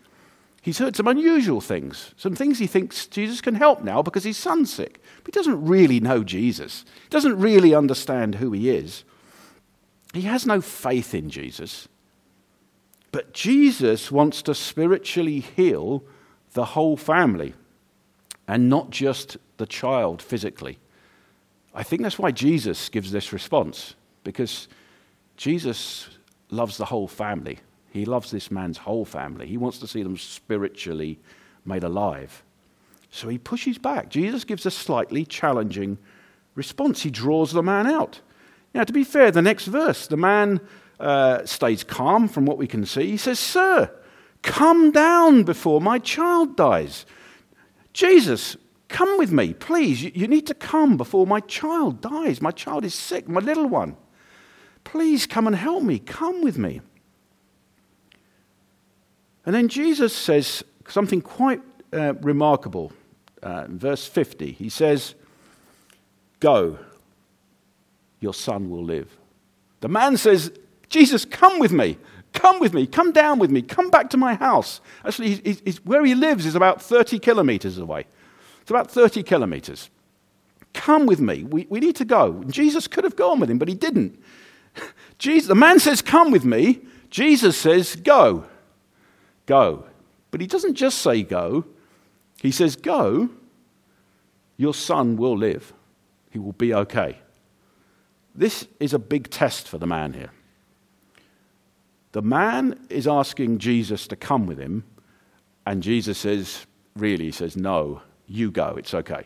He's 0.63 0.79
heard 0.79 0.95
some 0.95 1.07
unusual 1.09 1.63
things, 1.63 2.15
some 2.19 2.37
things 2.37 2.59
he 2.59 2.67
thinks 2.67 3.07
Jesus 3.07 3.41
can 3.41 3.55
help 3.55 3.83
now 3.83 4.03
because 4.03 4.25
his 4.25 4.37
son's 4.37 4.71
sick. 4.71 5.03
But 5.25 5.35
he 5.35 5.39
doesn't 5.39 5.65
really 5.65 6.01
know 6.01 6.23
Jesus, 6.23 6.85
he 7.03 7.09
doesn't 7.09 7.41
really 7.41 7.75
understand 7.75 8.37
who 8.37 8.53
he 8.53 8.69
is. 8.69 9.05
He 10.13 10.23
has 10.23 10.45
no 10.45 10.61
faith 10.61 11.15
in 11.15 11.31
Jesus. 11.31 11.89
But 13.13 13.33
Jesus 13.33 14.13
wants 14.13 14.43
to 14.43 14.55
spiritually 14.55 15.41
heal 15.41 16.05
the 16.53 16.65
whole 16.65 16.97
family 16.97 17.55
and 18.47 18.69
not 18.69 18.91
just 18.91 19.37
the 19.57 19.67
child 19.67 20.23
physically. 20.23 20.79
I 21.75 21.83
think 21.83 22.03
that's 22.03 22.19
why 22.19 22.31
Jesus 22.31 22.89
gives 22.89 23.13
this 23.13 23.33
response, 23.33 23.95
because 24.25 24.69
Jesus 25.37 26.09
loves 26.51 26.77
the 26.77 26.87
whole 26.87 27.09
family. 27.09 27.59
He 27.91 28.05
loves 28.05 28.31
this 28.31 28.51
man's 28.51 28.79
whole 28.79 29.05
family. 29.05 29.47
He 29.47 29.57
wants 29.57 29.79
to 29.79 29.87
see 29.87 30.03
them 30.03 30.17
spiritually 30.17 31.19
made 31.65 31.85
alive. 31.85 32.43
So 33.11 33.29
he 33.29 33.39
pushes 33.39 33.79
back. 33.79 34.09
Jesus 34.09 34.45
gives 34.45 34.67
a 34.67 34.71
slightly 34.71 35.25
challenging 35.25 35.99
response. 36.55 37.03
He 37.03 37.11
draws 37.11 37.53
the 37.53 37.63
man 37.63 37.87
out. 37.87 38.21
Now, 38.75 38.85
to 38.85 38.93
be 38.93 39.05
fair, 39.05 39.31
the 39.31 39.43
next 39.43 39.67
verse, 39.67 40.07
the 40.07 40.17
man 40.17 40.61
uh, 41.01 41.45
stays 41.47 41.83
calm 41.83 42.29
from 42.29 42.47
what 42.47 42.59
we 42.59 42.67
can 42.67 42.85
see. 42.85 43.11
He 43.11 43.17
says, 43.17 43.39
Sir, 43.39 43.91
come 44.43 44.91
down 44.91 45.45
before 45.45 45.81
my 45.81 45.99
child 45.99 46.57
dies. 46.57 47.07
Jesus, 47.93 48.57
come 48.89 49.19
with 49.19 49.33
me, 49.33 49.55
please. 49.55 50.03
You, 50.03 50.13
you 50.15 50.29
need 50.29 50.47
to 50.47 50.55
come 50.55 50.97
before 50.97 51.27
my 51.27 51.41
child 51.41 52.01
dies. 52.01 52.41
My 52.41 52.51
child 52.51 52.85
is 52.85 52.95
sick, 52.95 53.29
my 53.29 53.41
little 53.41 53.67
one. 53.67 53.97
Please 54.85 55.27
come 55.27 55.47
and 55.47 55.57
help 55.57 55.83
me. 55.83 55.99
Come 55.99 56.43
with 56.43 56.59
me. 56.59 56.81
And 59.47 59.55
then 59.55 59.69
Jesus 59.69 60.15
says 60.15 60.63
something 60.89 61.23
quite 61.23 61.61
uh, 61.93 62.15
remarkable. 62.21 62.93
Uh, 63.43 63.65
verse 63.69 64.07
50, 64.07 64.53
he 64.53 64.69
says, 64.69 65.15
Go, 66.41 66.79
your 68.21 68.35
son 68.35 68.69
will 68.69 68.85
live. 68.85 69.17
The 69.81 69.89
man 69.89 70.19
says, 70.19 70.53
Jesus, 70.91 71.25
come 71.25 71.59
with 71.59 71.73
me. 71.73 71.97
Come 72.33 72.61
with 72.61 72.75
me. 72.75 72.87
Come 72.87 73.13
down 73.13 73.39
with 73.39 73.51
me. 73.51 73.63
Come 73.63 73.91
back 73.91 74.11
to 74.11 74.17
my 74.17 74.35
house. 74.35 74.81
Actually, 75.05 75.37
he's, 75.37 75.61
he's, 75.65 75.85
where 75.85 76.05
he 76.05 76.15
lives 76.15 76.45
is 76.45 76.55
about 76.55 76.83
30 76.83 77.19
kilometers 77.19 77.79
away. 77.79 78.05
It's 78.61 78.71
about 78.71 78.91
30 78.91 79.23
kilometers. 79.23 79.89
Come 80.75 81.07
with 81.07 81.21
me. 81.21 81.45
We, 81.45 81.67
we 81.71 81.81
need 81.81 81.97
to 81.97 82.05
go. 82.05 82.45
Jesus 82.45 82.87
could 82.87 83.05
have 83.05 83.17
gone 83.17 83.41
with 83.41 83.51
him, 83.51 83.59
but 83.59 83.69
he 83.69 83.75
didn't. 83.75 84.23
Jesus, 85.19 85.49
the 85.49 85.55
man 85.55 85.81
says, 85.81 86.03
Come 86.03 86.31
with 86.31 86.45
me. 86.45 86.81
Jesus 87.09 87.57
says, 87.57 87.97
Go. 87.97 88.45
Go. 89.47 89.87
But 90.31 90.41
he 90.41 90.47
doesn't 90.47 90.75
just 90.75 90.99
say 90.99 91.23
go, 91.23 91.65
he 92.41 92.51
says, 92.51 92.77
Go. 92.77 93.31
Your 94.57 94.75
son 94.75 95.17
will 95.17 95.37
live. 95.37 95.73
He 96.31 96.39
will 96.39 96.53
be 96.53 96.75
okay. 96.75 97.19
This 98.35 98.67
is 98.79 98.93
a 98.93 98.99
big 98.99 99.31
test 99.31 99.67
for 99.67 99.79
the 99.79 99.87
man 99.87 100.13
here. 100.13 100.31
The 102.13 102.23
man 102.23 102.79
is 102.89 103.07
asking 103.07 103.59
Jesus 103.59 104.07
to 104.09 104.17
come 104.17 104.47
with 104.47 104.59
him, 104.59 104.85
and 105.67 105.83
Jesus 105.83 106.19
says, 106.19 106.67
really, 106.97 107.27
he 107.27 107.31
says, 107.31 107.57
No, 107.57 108.03
you 108.27 108.51
go, 108.51 108.75
it's 108.77 108.95
okay. 108.95 109.25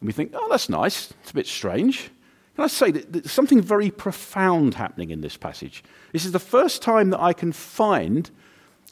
And 0.00 0.06
we 0.06 0.12
think, 0.12 0.32
oh, 0.34 0.48
that's 0.48 0.68
nice. 0.68 1.12
It's 1.22 1.30
a 1.30 1.34
bit 1.34 1.46
strange. 1.46 2.10
Can 2.54 2.64
I 2.64 2.68
say 2.68 2.90
that 2.90 3.12
there's 3.12 3.30
something 3.30 3.60
very 3.60 3.90
profound 3.90 4.74
happening 4.74 5.10
in 5.10 5.20
this 5.20 5.36
passage? 5.36 5.84
This 6.12 6.24
is 6.24 6.32
the 6.32 6.38
first 6.38 6.82
time 6.82 7.10
that 7.10 7.20
I 7.20 7.32
can 7.32 7.52
find 7.52 8.30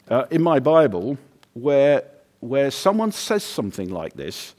uh, 0.07 0.25
in 0.31 0.41
my 0.41 0.59
Bible 0.59 1.17
where, 1.53 2.03
where 2.39 2.71
someone 2.71 3.11
says 3.11 3.43
something 3.43 3.89
like 3.89 4.13
this 4.13 4.55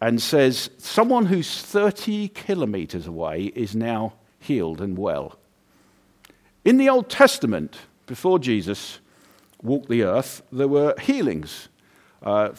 and 0.00 0.20
says, 0.20 0.70
someone 0.78 1.26
who's 1.26 1.62
30 1.62 2.28
kilometers 2.28 3.06
away 3.06 3.52
is 3.54 3.74
now 3.76 4.14
healed 4.38 4.80
and 4.80 4.98
well. 4.98 5.39
In 6.64 6.76
the 6.76 6.88
Old 6.88 7.08
Testament, 7.08 7.78
before 8.06 8.38
Jesus 8.38 9.00
walked 9.62 9.88
the 9.88 10.02
earth, 10.02 10.42
there 10.52 10.68
were 10.68 10.94
healings. 11.00 11.68
Uh, 12.22 12.50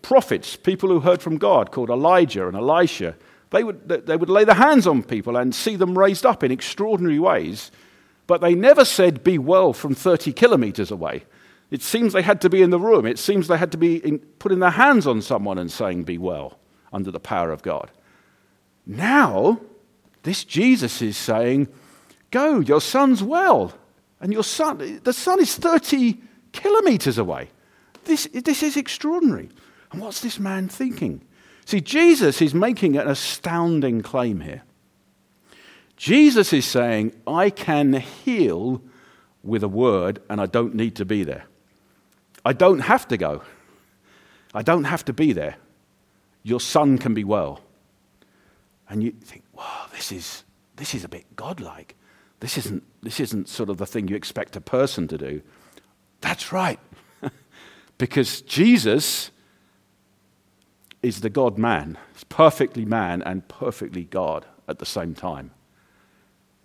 prophets, 0.00 0.56
people 0.56 0.88
who 0.88 1.00
heard 1.00 1.20
from 1.20 1.36
God, 1.36 1.70
called 1.70 1.90
Elijah 1.90 2.48
and 2.48 2.56
Elisha, 2.56 3.16
they 3.50 3.64
would, 3.64 3.88
they 3.88 4.16
would 4.16 4.30
lay 4.30 4.44
their 4.44 4.54
hands 4.54 4.86
on 4.86 5.02
people 5.02 5.36
and 5.36 5.54
see 5.54 5.76
them 5.76 5.98
raised 5.98 6.24
up 6.24 6.42
in 6.42 6.52
extraordinary 6.52 7.18
ways, 7.18 7.70
but 8.26 8.40
they 8.40 8.54
never 8.54 8.84
said, 8.84 9.24
Be 9.24 9.38
well 9.38 9.72
from 9.72 9.94
30 9.94 10.32
kilometers 10.32 10.90
away. 10.90 11.24
It 11.70 11.82
seems 11.82 12.12
they 12.12 12.22
had 12.22 12.40
to 12.42 12.50
be 12.50 12.62
in 12.62 12.70
the 12.70 12.78
room. 12.78 13.06
It 13.06 13.18
seems 13.18 13.46
they 13.48 13.58
had 13.58 13.72
to 13.72 13.78
be 13.78 13.96
in, 13.96 14.20
putting 14.38 14.60
their 14.60 14.70
hands 14.70 15.06
on 15.06 15.20
someone 15.20 15.58
and 15.58 15.70
saying, 15.70 16.04
Be 16.04 16.16
well, 16.16 16.58
under 16.92 17.10
the 17.10 17.20
power 17.20 17.52
of 17.52 17.62
God. 17.62 17.90
Now, 18.86 19.60
this 20.22 20.44
Jesus 20.44 21.02
is 21.02 21.16
saying, 21.16 21.68
Go, 22.30 22.60
your 22.60 22.80
son's 22.80 23.22
well. 23.22 23.72
And 24.20 24.32
your 24.32 24.44
son, 24.44 25.00
the 25.02 25.12
son 25.12 25.40
is 25.40 25.56
30 25.56 26.20
kilometers 26.52 27.18
away. 27.18 27.48
This, 28.04 28.28
this 28.32 28.62
is 28.62 28.76
extraordinary. 28.76 29.48
And 29.92 30.00
what's 30.00 30.20
this 30.20 30.38
man 30.38 30.68
thinking? 30.68 31.22
See, 31.64 31.80
Jesus 31.80 32.42
is 32.42 32.54
making 32.54 32.96
an 32.96 33.08
astounding 33.08 34.02
claim 34.02 34.40
here. 34.40 34.62
Jesus 35.96 36.52
is 36.52 36.64
saying, 36.64 37.12
I 37.26 37.50
can 37.50 37.92
heal 37.94 38.82
with 39.42 39.62
a 39.62 39.68
word 39.68 40.22
and 40.28 40.40
I 40.40 40.46
don't 40.46 40.74
need 40.74 40.96
to 40.96 41.04
be 41.04 41.24
there. 41.24 41.44
I 42.44 42.52
don't 42.52 42.80
have 42.80 43.06
to 43.08 43.16
go. 43.16 43.42
I 44.54 44.62
don't 44.62 44.84
have 44.84 45.04
to 45.06 45.12
be 45.12 45.32
there. 45.32 45.56
Your 46.42 46.60
son 46.60 46.98
can 46.98 47.14
be 47.14 47.24
well. 47.24 47.60
And 48.88 49.02
you 49.02 49.12
think, 49.12 49.44
wow, 49.52 49.86
this 49.92 50.10
is, 50.10 50.44
this 50.76 50.94
is 50.94 51.04
a 51.04 51.08
bit 51.08 51.36
godlike. 51.36 51.96
This 52.40 52.56
isn't, 52.58 52.82
this 53.02 53.20
isn't 53.20 53.48
sort 53.48 53.68
of 53.68 53.76
the 53.76 53.86
thing 53.86 54.08
you 54.08 54.16
expect 54.16 54.56
a 54.56 54.60
person 54.60 55.06
to 55.08 55.18
do. 55.18 55.42
That's 56.20 56.52
right. 56.52 56.80
because 57.98 58.40
Jesus 58.42 59.30
is 61.02 61.20
the 61.20 61.30
God 61.30 61.58
man. 61.58 61.98
He's 62.14 62.24
perfectly 62.24 62.84
man 62.84 63.22
and 63.22 63.46
perfectly 63.48 64.04
God 64.04 64.46
at 64.68 64.78
the 64.78 64.86
same 64.86 65.14
time. 65.14 65.50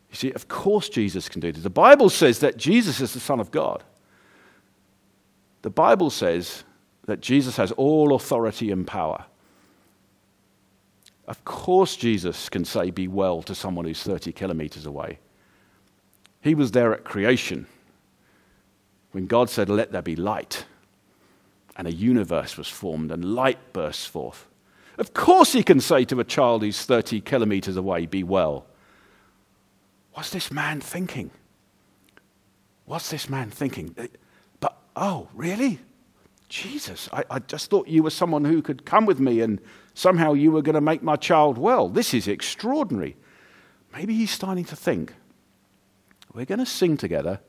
You 0.10 0.15
see, 0.15 0.32
of 0.32 0.48
course 0.48 0.88
Jesus 0.88 1.27
can 1.27 1.41
do 1.41 1.51
this. 1.51 1.63
The 1.63 1.70
Bible 1.70 2.10
says 2.10 2.39
that 2.39 2.58
Jesus 2.58 3.01
is 3.01 3.13
the 3.13 3.20
Son 3.20 3.39
of 3.39 3.51
God. 3.51 3.84
The 5.62 5.70
Bible 5.70 6.10
says 6.10 6.63
that 7.05 7.22
Jesus 7.22 7.58
has 7.58 7.72
all 7.74 8.13
authority 8.13 8.72
and 8.72 8.86
power. 8.86 9.25
Of 11.27 11.44
course, 11.44 11.96
Jesus 11.96 12.50
can 12.50 12.65
say, 12.65 12.91
Be 12.91 13.08
well 13.08 13.41
to 13.44 13.55
someone 13.55 13.86
who's 13.86 14.03
30 14.03 14.32
kilometers 14.32 14.86
away. 14.86 15.20
He 16.46 16.54
was 16.54 16.74
there 16.74 16.94
at 16.94 17.04
creation 17.04 17.66
when 19.14 19.25
God 19.25 19.50
said, 19.50 19.68
Let 19.68 19.92
there 19.92 20.04
be 20.04 20.16
light. 20.16 20.66
And 21.75 21.88
a 21.88 21.92
universe 21.92 22.56
was 22.56 22.68
formed 22.68 23.12
and 23.12 23.34
light 23.34 23.74
bursts 23.74 24.06
forth. 24.06 24.46
Of 25.00 25.16
course, 25.16 25.54
he 25.54 25.64
can 25.64 25.80
say 25.80 26.06
to 26.06 26.20
a 26.20 26.24
child 26.24 26.62
who's 26.62 26.86
30 26.86 27.22
kilometers 27.22 27.78
away, 27.78 28.06
Be 28.06 28.22
well. 28.22 28.68
What's 30.14 30.30
this 30.30 30.52
man 30.52 30.82
thinking? 30.82 31.32
What's 32.86 33.10
this 33.10 33.28
man 33.28 33.50
thinking? 33.50 33.96
Eh, 33.98 34.06
but, 34.60 34.78
oh, 34.96 35.28
really? 35.34 35.80
Jesus, 36.48 37.10
I, 37.12 37.24
I, 37.32 37.40
just 37.40 37.72
thought 37.72 37.88
you 37.88 38.04
were 38.04 38.12
someone 38.12 38.46
who 38.46 38.62
could 38.62 38.86
come 38.86 39.08
with 39.08 39.20
me 39.20 39.42
and 39.42 39.60
somehow 39.96 40.34
you 40.34 40.52
were 40.52 40.62
going 40.62 40.75
to 40.75 40.82
make 40.82 41.02
my 41.02 41.16
child 41.16 41.58
well. 41.58 41.90
This 41.90 42.14
is 42.14 42.28
extraordinary. 42.28 43.18
Maybe 43.92 44.14
he's 44.14 44.30
starting 44.30 44.66
to 44.66 44.75
think 44.75 45.16
we're 46.36 46.46
going 46.46 46.60
to 46.60 46.65
sing 46.65 46.98
together, 46.98 47.39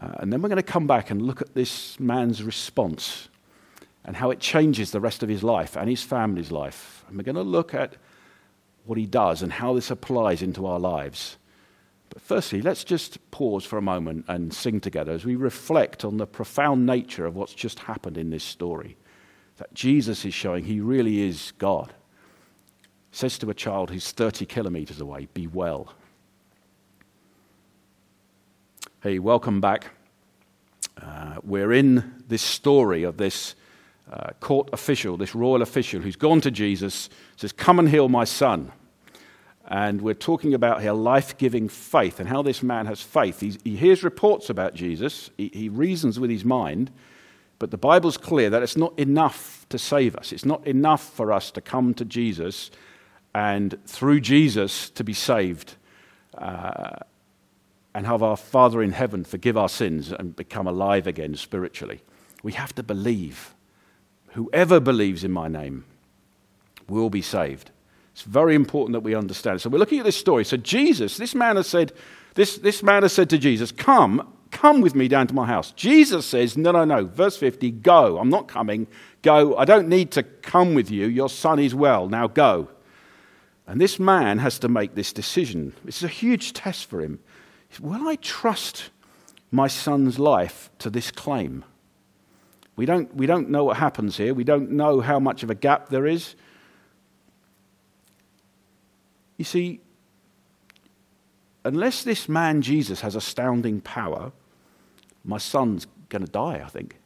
uh, 0.00 0.16
and 0.18 0.32
then 0.32 0.42
we're 0.42 0.48
going 0.48 0.56
to 0.56 0.62
come 0.62 0.86
back 0.86 1.10
and 1.10 1.22
look 1.22 1.40
at 1.40 1.54
this 1.54 1.98
man's 2.00 2.42
response 2.42 3.28
and 4.04 4.16
how 4.16 4.30
it 4.30 4.40
changes 4.40 4.90
the 4.90 5.00
rest 5.00 5.22
of 5.22 5.28
his 5.28 5.44
life 5.44 5.76
and 5.76 5.88
his 5.88 6.02
family's 6.02 6.50
life. 6.50 7.04
And 7.06 7.16
we're 7.16 7.22
going 7.22 7.36
to 7.36 7.42
look 7.42 7.72
at 7.72 7.94
what 8.84 8.98
he 8.98 9.06
does 9.06 9.42
and 9.42 9.52
how 9.52 9.74
this 9.74 9.90
applies 9.90 10.42
into 10.42 10.66
our 10.66 10.80
lives. 10.80 11.36
But 12.08 12.20
firstly, 12.20 12.60
let's 12.60 12.82
just 12.82 13.30
pause 13.30 13.64
for 13.64 13.78
a 13.78 13.82
moment 13.82 14.24
and 14.26 14.52
sing 14.52 14.80
together 14.80 15.12
as 15.12 15.24
we 15.24 15.36
reflect 15.36 16.04
on 16.04 16.16
the 16.16 16.26
profound 16.26 16.84
nature 16.84 17.24
of 17.24 17.36
what's 17.36 17.54
just 17.54 17.78
happened 17.78 18.18
in 18.18 18.30
this 18.30 18.44
story. 18.44 18.96
That 19.58 19.72
Jesus 19.72 20.24
is 20.24 20.34
showing 20.34 20.64
he 20.64 20.80
really 20.80 21.20
is 21.20 21.52
God. 21.58 21.92
Says 23.12 23.38
to 23.38 23.50
a 23.50 23.54
child 23.54 23.90
who's 23.90 24.10
30 24.10 24.46
kilometers 24.46 25.00
away, 25.00 25.28
Be 25.32 25.46
well. 25.46 25.94
Hey, 29.02 29.18
welcome 29.18 29.60
back. 29.60 29.90
Uh, 30.96 31.38
we're 31.42 31.72
in 31.72 32.22
this 32.28 32.40
story 32.40 33.02
of 33.02 33.16
this 33.16 33.56
uh, 34.08 34.30
court 34.38 34.68
official, 34.72 35.16
this 35.16 35.34
royal 35.34 35.60
official, 35.60 36.00
who's 36.00 36.14
gone 36.14 36.40
to 36.40 36.52
Jesus, 36.52 37.10
says, 37.34 37.50
Come 37.50 37.80
and 37.80 37.88
heal 37.88 38.08
my 38.08 38.22
son. 38.22 38.70
And 39.66 40.02
we're 40.02 40.14
talking 40.14 40.54
about 40.54 40.84
her 40.84 40.92
life 40.92 41.36
giving 41.36 41.68
faith 41.68 42.20
and 42.20 42.28
how 42.28 42.42
this 42.42 42.62
man 42.62 42.86
has 42.86 43.02
faith. 43.02 43.40
He's, 43.40 43.58
he 43.64 43.74
hears 43.74 44.04
reports 44.04 44.48
about 44.48 44.72
Jesus, 44.72 45.30
he, 45.36 45.50
he 45.52 45.68
reasons 45.68 46.20
with 46.20 46.30
his 46.30 46.44
mind, 46.44 46.92
but 47.58 47.72
the 47.72 47.78
Bible's 47.78 48.16
clear 48.16 48.50
that 48.50 48.62
it's 48.62 48.76
not 48.76 48.96
enough 48.96 49.66
to 49.70 49.80
save 49.80 50.14
us. 50.14 50.30
It's 50.30 50.44
not 50.44 50.64
enough 50.64 51.02
for 51.02 51.32
us 51.32 51.50
to 51.50 51.60
come 51.60 51.92
to 51.94 52.04
Jesus 52.04 52.70
and 53.34 53.76
through 53.84 54.20
Jesus 54.20 54.90
to 54.90 55.02
be 55.02 55.12
saved 55.12 55.74
uh, 56.38 57.00
and 57.94 58.06
have 58.06 58.22
our 58.22 58.36
Father 58.36 58.82
in 58.82 58.92
heaven 58.92 59.24
forgive 59.24 59.56
our 59.56 59.68
sins 59.68 60.12
and 60.12 60.34
become 60.34 60.66
alive 60.66 61.06
again 61.06 61.34
spiritually. 61.36 62.00
We 62.42 62.52
have 62.52 62.74
to 62.76 62.82
believe. 62.82 63.54
Whoever 64.32 64.80
believes 64.80 65.24
in 65.24 65.30
my 65.30 65.48
name 65.48 65.84
will 66.88 67.10
be 67.10 67.22
saved. 67.22 67.70
It's 68.12 68.22
very 68.22 68.54
important 68.54 68.92
that 68.94 69.00
we 69.00 69.14
understand. 69.14 69.60
So 69.60 69.70
we're 69.70 69.78
looking 69.78 69.98
at 69.98 70.04
this 70.04 70.16
story. 70.16 70.44
So 70.44 70.56
Jesus, 70.56 71.16
this 71.16 71.34
man 71.34 71.56
has 71.56 71.66
said, 71.66 71.92
this, 72.34 72.58
this 72.58 72.82
man 72.82 73.02
has 73.02 73.12
said 73.12 73.30
to 73.30 73.38
Jesus, 73.38 73.72
Come, 73.72 74.32
come 74.50 74.80
with 74.80 74.94
me 74.94 75.08
down 75.08 75.26
to 75.26 75.34
my 75.34 75.46
house. 75.46 75.72
Jesus 75.72 76.26
says, 76.26 76.56
No, 76.56 76.72
no, 76.72 76.84
no. 76.84 77.04
Verse 77.06 77.36
50, 77.36 77.70
go. 77.70 78.18
I'm 78.18 78.30
not 78.30 78.48
coming. 78.48 78.86
Go. 79.22 79.56
I 79.56 79.64
don't 79.64 79.88
need 79.88 80.10
to 80.12 80.22
come 80.22 80.74
with 80.74 80.90
you. 80.90 81.06
Your 81.06 81.28
son 81.28 81.58
is 81.58 81.74
well. 81.74 82.08
Now 82.08 82.26
go. 82.26 82.68
And 83.66 83.80
this 83.80 83.98
man 83.98 84.38
has 84.38 84.58
to 84.60 84.68
make 84.68 84.94
this 84.94 85.12
decision. 85.12 85.72
It's 85.86 86.02
a 86.02 86.08
huge 86.08 86.52
test 86.52 86.86
for 86.86 87.00
him. 87.00 87.20
Will 87.80 88.08
I 88.08 88.16
trust 88.16 88.90
my 89.50 89.66
son's 89.66 90.18
life 90.18 90.70
to 90.78 90.90
this 90.90 91.10
claim? 91.10 91.64
We 92.76 92.86
don't, 92.86 93.14
we 93.14 93.26
don't 93.26 93.50
know 93.50 93.64
what 93.64 93.76
happens 93.76 94.16
here. 94.16 94.34
We 94.34 94.44
don't 94.44 94.72
know 94.72 95.00
how 95.00 95.20
much 95.20 95.42
of 95.42 95.50
a 95.50 95.54
gap 95.54 95.88
there 95.88 96.06
is. 96.06 96.34
You 99.36 99.44
see, 99.44 99.80
unless 101.64 102.04
this 102.04 102.28
man 102.28 102.62
Jesus 102.62 103.00
has 103.00 103.14
astounding 103.14 103.80
power, 103.80 104.32
my 105.24 105.38
son's 105.38 105.86
going 106.08 106.24
to 106.24 106.30
die, 106.30 106.62
I 106.64 106.68
think. 106.68 106.96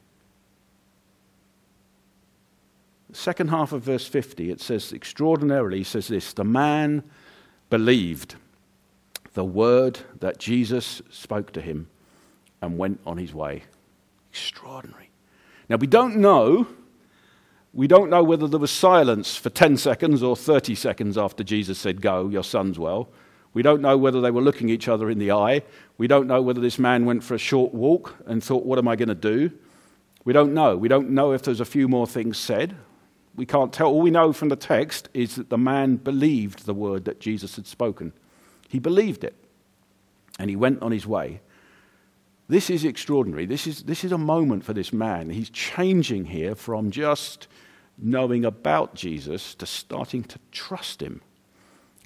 The 3.11 3.17
second 3.17 3.49
half 3.49 3.73
of 3.73 3.83
verse 3.83 4.07
50, 4.07 4.51
it 4.51 4.61
says 4.61 4.93
extraordinarily, 4.93 5.79
he 5.79 5.85
says 5.85 6.09
this 6.09 6.33
the 6.33 6.45
man 6.45 7.05
believed 7.71 8.37
the 9.37 9.45
word 9.45 10.01
that 10.21 10.39
Jesus 10.39 11.03
spoke 11.11 11.53
to 11.53 11.61
him 11.61 11.89
and 12.63 12.79
went 12.79 12.99
on 13.07 13.19
his 13.19 13.35
way. 13.35 13.65
Extraordinary. 14.31 15.11
Now, 15.69 15.77
we 15.77 15.87
don't 15.87 16.17
know. 16.17 16.67
We 17.75 17.87
don't 17.87 18.09
know 18.09 18.25
whether 18.25 18.49
there 18.49 18.59
was 18.59 18.71
silence 18.71 19.37
for 19.37 19.51
10 19.51 19.77
seconds 19.77 20.23
or 20.23 20.37
30 20.37 20.75
seconds 20.75 21.19
after 21.19 21.45
Jesus 21.45 21.79
said, 21.79 22.01
Go, 22.01 22.31
your 22.31 22.45
son's 22.45 22.79
well. 22.79 23.11
We 23.53 23.61
don't 23.61 23.83
know 23.83 23.99
whether 23.99 24.23
they 24.23 24.31
were 24.31 24.41
looking 24.41 24.71
each 24.71 24.89
other 24.89 25.11
in 25.11 25.19
the 25.19 25.33
eye. 25.33 25.63
We 25.99 26.07
don't 26.07 26.27
know 26.27 26.41
whether 26.41 26.63
this 26.63 26.79
man 26.79 27.05
went 27.05 27.23
for 27.23 27.35
a 27.35 27.39
short 27.39 27.75
walk 27.75 28.15
and 28.25 28.43
thought, 28.43 28.65
What 28.65 28.79
am 28.79 28.89
I 28.89 28.97
going 28.97 29.11
to 29.11 29.15
do? 29.15 29.51
We 30.25 30.33
don't 30.33 30.55
know. 30.55 30.79
We 30.79 30.89
don't 30.89 31.11
know 31.11 31.33
if 31.33 31.43
there's 31.43 31.61
a 31.61 31.67
few 31.67 31.89
more 31.89 32.07
things 32.07 32.39
said. 32.39 32.75
We 33.35 33.45
can't 33.45 33.71
tell. 33.71 33.89
All 33.89 34.01
we 34.01 34.11
know 34.11 34.33
from 34.33 34.49
the 34.49 34.57
text 34.57 35.11
is 35.13 35.35
that 35.35 35.51
the 35.51 35.59
man 35.59 35.97
believed 35.97 36.65
the 36.65 36.73
word 36.73 37.05
that 37.05 37.21
Jesus 37.21 37.57
had 37.57 37.67
spoken. 37.67 38.15
He 38.77 38.81
believed 38.81 39.25
it. 39.25 39.35
And 40.39 40.51
he 40.51 40.57
went 40.57 40.83
on 40.83 40.93
his 40.93 41.07
way. 41.07 41.41
This 42.47 42.69
is 42.69 42.85
extraordinary. 42.85 43.47
This 43.47 43.67
is, 43.67 43.85
this 43.85 44.05
is 44.05 44.13
a 44.13 44.19
moment 44.19 44.67
for 44.67 44.75
this 44.75 44.93
man. 44.93 45.31
He's 45.31 45.49
changing 45.49 46.27
here 46.27 46.55
from 46.55 46.91
just 46.91 47.49
knowing 47.97 48.45
about 48.45 48.95
Jesus 48.95 49.55
to 49.55 49.65
starting 49.65 50.25
to 50.25 50.39
trust 50.53 51.01
him 51.01 51.23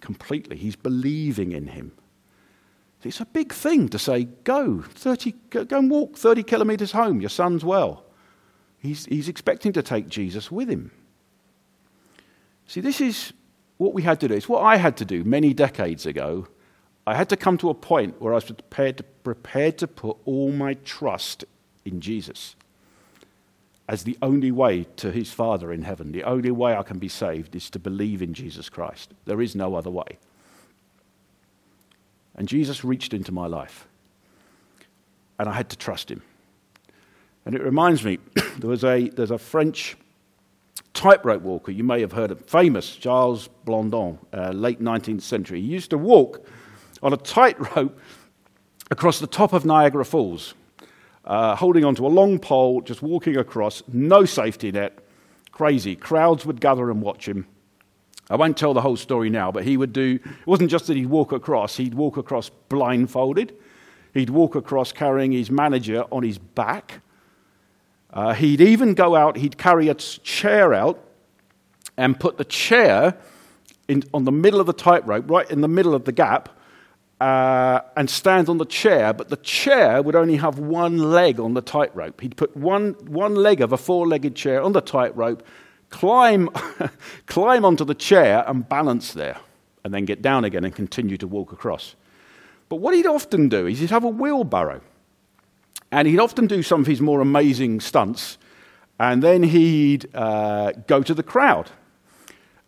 completely. 0.00 0.56
He's 0.56 0.76
believing 0.76 1.50
in 1.50 1.66
him. 1.66 1.90
It's 3.02 3.18
a 3.18 3.26
big 3.26 3.52
thing 3.52 3.88
to 3.88 3.98
say, 3.98 4.28
go, 4.44 4.82
30, 4.82 5.34
go, 5.50 5.66
and 5.76 5.90
walk 5.90 6.16
30 6.16 6.44
kilometers 6.44 6.92
home. 6.92 7.20
Your 7.20 7.30
son's 7.30 7.64
well. 7.64 8.04
He's, 8.78 9.06
he's 9.06 9.28
expecting 9.28 9.72
to 9.72 9.82
take 9.82 10.08
Jesus 10.08 10.52
with 10.52 10.70
him. 10.70 10.92
See, 12.68 12.80
this 12.80 13.00
is 13.00 13.32
what 13.76 13.92
we 13.92 14.02
had 14.02 14.20
to 14.20 14.28
do. 14.28 14.34
It's 14.34 14.48
what 14.48 14.62
I 14.62 14.76
had 14.76 14.96
to 14.98 15.04
do 15.04 15.24
many 15.24 15.52
decades 15.52 16.06
ago 16.06 16.46
I 17.10 17.16
had 17.16 17.28
to 17.30 17.36
come 17.36 17.58
to 17.58 17.70
a 17.70 17.74
point 17.74 18.22
where 18.22 18.32
I 18.32 18.36
was 18.36 18.44
prepared 18.44 18.98
to, 18.98 19.02
prepared 19.02 19.78
to 19.78 19.88
put 19.88 20.16
all 20.24 20.52
my 20.52 20.74
trust 20.84 21.44
in 21.84 22.00
Jesus 22.00 22.54
as 23.88 24.04
the 24.04 24.16
only 24.22 24.52
way 24.52 24.84
to 24.98 25.10
his 25.10 25.32
Father 25.32 25.72
in 25.72 25.82
heaven. 25.82 26.12
The 26.12 26.22
only 26.22 26.52
way 26.52 26.76
I 26.76 26.84
can 26.84 27.00
be 27.00 27.08
saved 27.08 27.56
is 27.56 27.68
to 27.70 27.80
believe 27.80 28.22
in 28.22 28.32
Jesus 28.32 28.68
Christ. 28.68 29.12
There 29.24 29.40
is 29.40 29.56
no 29.56 29.74
other 29.74 29.90
way. 29.90 30.18
And 32.36 32.46
Jesus 32.46 32.84
reached 32.84 33.12
into 33.12 33.32
my 33.32 33.48
life, 33.48 33.88
and 35.36 35.48
I 35.48 35.52
had 35.52 35.68
to 35.70 35.76
trust 35.76 36.12
him. 36.12 36.22
And 37.44 37.56
it 37.56 37.62
reminds 37.62 38.04
me, 38.04 38.20
there 38.58 38.70
was 38.70 38.84
a, 38.84 39.08
there's 39.08 39.32
a 39.32 39.38
French 39.38 39.96
tightrope 40.94 41.42
walker, 41.42 41.72
you 41.72 41.82
may 41.82 42.02
have 42.02 42.12
heard 42.12 42.30
of, 42.30 42.40
famous 42.46 42.94
Charles 42.94 43.48
Blondin, 43.64 44.16
uh, 44.32 44.50
late 44.50 44.80
19th 44.80 45.22
century. 45.22 45.60
He 45.60 45.66
used 45.66 45.90
to 45.90 45.98
walk 45.98 46.46
on 47.02 47.12
a 47.12 47.16
tightrope 47.16 47.98
across 48.90 49.18
the 49.18 49.26
top 49.26 49.52
of 49.52 49.64
Niagara 49.64 50.04
Falls, 50.04 50.54
uh, 51.24 51.54
holding 51.56 51.84
onto 51.84 52.06
a 52.06 52.08
long 52.08 52.38
pole, 52.38 52.80
just 52.80 53.02
walking 53.02 53.36
across, 53.36 53.82
no 53.92 54.24
safety 54.24 54.72
net, 54.72 54.98
crazy. 55.52 55.94
Crowds 55.94 56.44
would 56.46 56.60
gather 56.60 56.90
and 56.90 57.02
watch 57.02 57.28
him. 57.28 57.46
I 58.28 58.36
won't 58.36 58.56
tell 58.56 58.74
the 58.74 58.80
whole 58.80 58.96
story 58.96 59.28
now, 59.28 59.50
but 59.50 59.64
he 59.64 59.76
would 59.76 59.92
do, 59.92 60.18
it 60.24 60.46
wasn't 60.46 60.70
just 60.70 60.86
that 60.86 60.96
he'd 60.96 61.06
walk 61.06 61.32
across, 61.32 61.76
he'd 61.76 61.94
walk 61.94 62.16
across 62.16 62.48
blindfolded. 62.68 63.56
He'd 64.14 64.30
walk 64.30 64.54
across 64.54 64.92
carrying 64.92 65.32
his 65.32 65.50
manager 65.50 66.04
on 66.10 66.22
his 66.22 66.38
back. 66.38 67.00
Uh, 68.12 68.34
he'd 68.34 68.60
even 68.60 68.94
go 68.94 69.14
out, 69.14 69.36
he'd 69.36 69.56
carry 69.56 69.88
a 69.88 69.94
chair 69.94 70.74
out 70.74 71.02
and 71.96 72.18
put 72.18 72.36
the 72.36 72.44
chair 72.44 73.16
in, 73.86 74.02
on 74.12 74.24
the 74.24 74.32
middle 74.32 74.60
of 74.60 74.66
the 74.66 74.72
tightrope, 74.72 75.30
right 75.30 75.48
in 75.50 75.60
the 75.60 75.68
middle 75.68 75.94
of 75.94 76.04
the 76.04 76.12
gap, 76.12 76.48
uh, 77.20 77.82
and 77.96 78.08
stand 78.08 78.48
on 78.48 78.56
the 78.56 78.64
chair, 78.64 79.12
but 79.12 79.28
the 79.28 79.36
chair 79.36 80.00
would 80.00 80.16
only 80.16 80.36
have 80.36 80.58
one 80.58 80.96
leg 80.96 81.38
on 81.38 81.52
the 81.52 81.60
tightrope. 81.60 82.20
He'd 82.20 82.36
put 82.36 82.56
one, 82.56 82.92
one 83.06 83.34
leg 83.34 83.60
of 83.60 83.72
a 83.72 83.76
four 83.76 84.06
legged 84.06 84.34
chair 84.34 84.62
on 84.62 84.72
the 84.72 84.80
tightrope, 84.80 85.42
climb, 85.90 86.48
climb 87.26 87.64
onto 87.64 87.84
the 87.84 87.94
chair, 87.94 88.42
and 88.46 88.66
balance 88.66 89.12
there, 89.12 89.38
and 89.84 89.92
then 89.92 90.06
get 90.06 90.22
down 90.22 90.44
again 90.44 90.64
and 90.64 90.74
continue 90.74 91.18
to 91.18 91.26
walk 91.26 91.52
across. 91.52 91.94
But 92.70 92.76
what 92.76 92.94
he'd 92.94 93.06
often 93.06 93.50
do 93.50 93.66
is 93.66 93.80
he'd 93.80 93.90
have 93.90 94.04
a 94.04 94.08
wheelbarrow, 94.08 94.80
and 95.92 96.08
he'd 96.08 96.20
often 96.20 96.46
do 96.46 96.62
some 96.62 96.80
of 96.80 96.86
his 96.86 97.02
more 97.02 97.20
amazing 97.20 97.80
stunts, 97.80 98.38
and 98.98 99.22
then 99.22 99.42
he'd 99.42 100.08
uh, 100.14 100.72
go 100.86 101.02
to 101.02 101.12
the 101.12 101.22
crowd, 101.22 101.70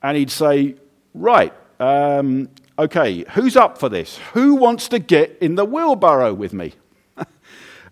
and 0.02 0.16
he'd 0.16 0.30
say, 0.30 0.74
Right, 1.14 1.54
um, 1.80 2.48
okay, 2.78 3.24
who's 3.32 3.56
up 3.56 3.78
for 3.78 3.88
this? 3.88 4.18
Who 4.34 4.54
wants 4.54 4.88
to 4.88 4.98
get 4.98 5.36
in 5.40 5.54
the 5.54 5.64
wheelbarrow 5.64 6.34
with 6.34 6.52
me? 6.52 6.74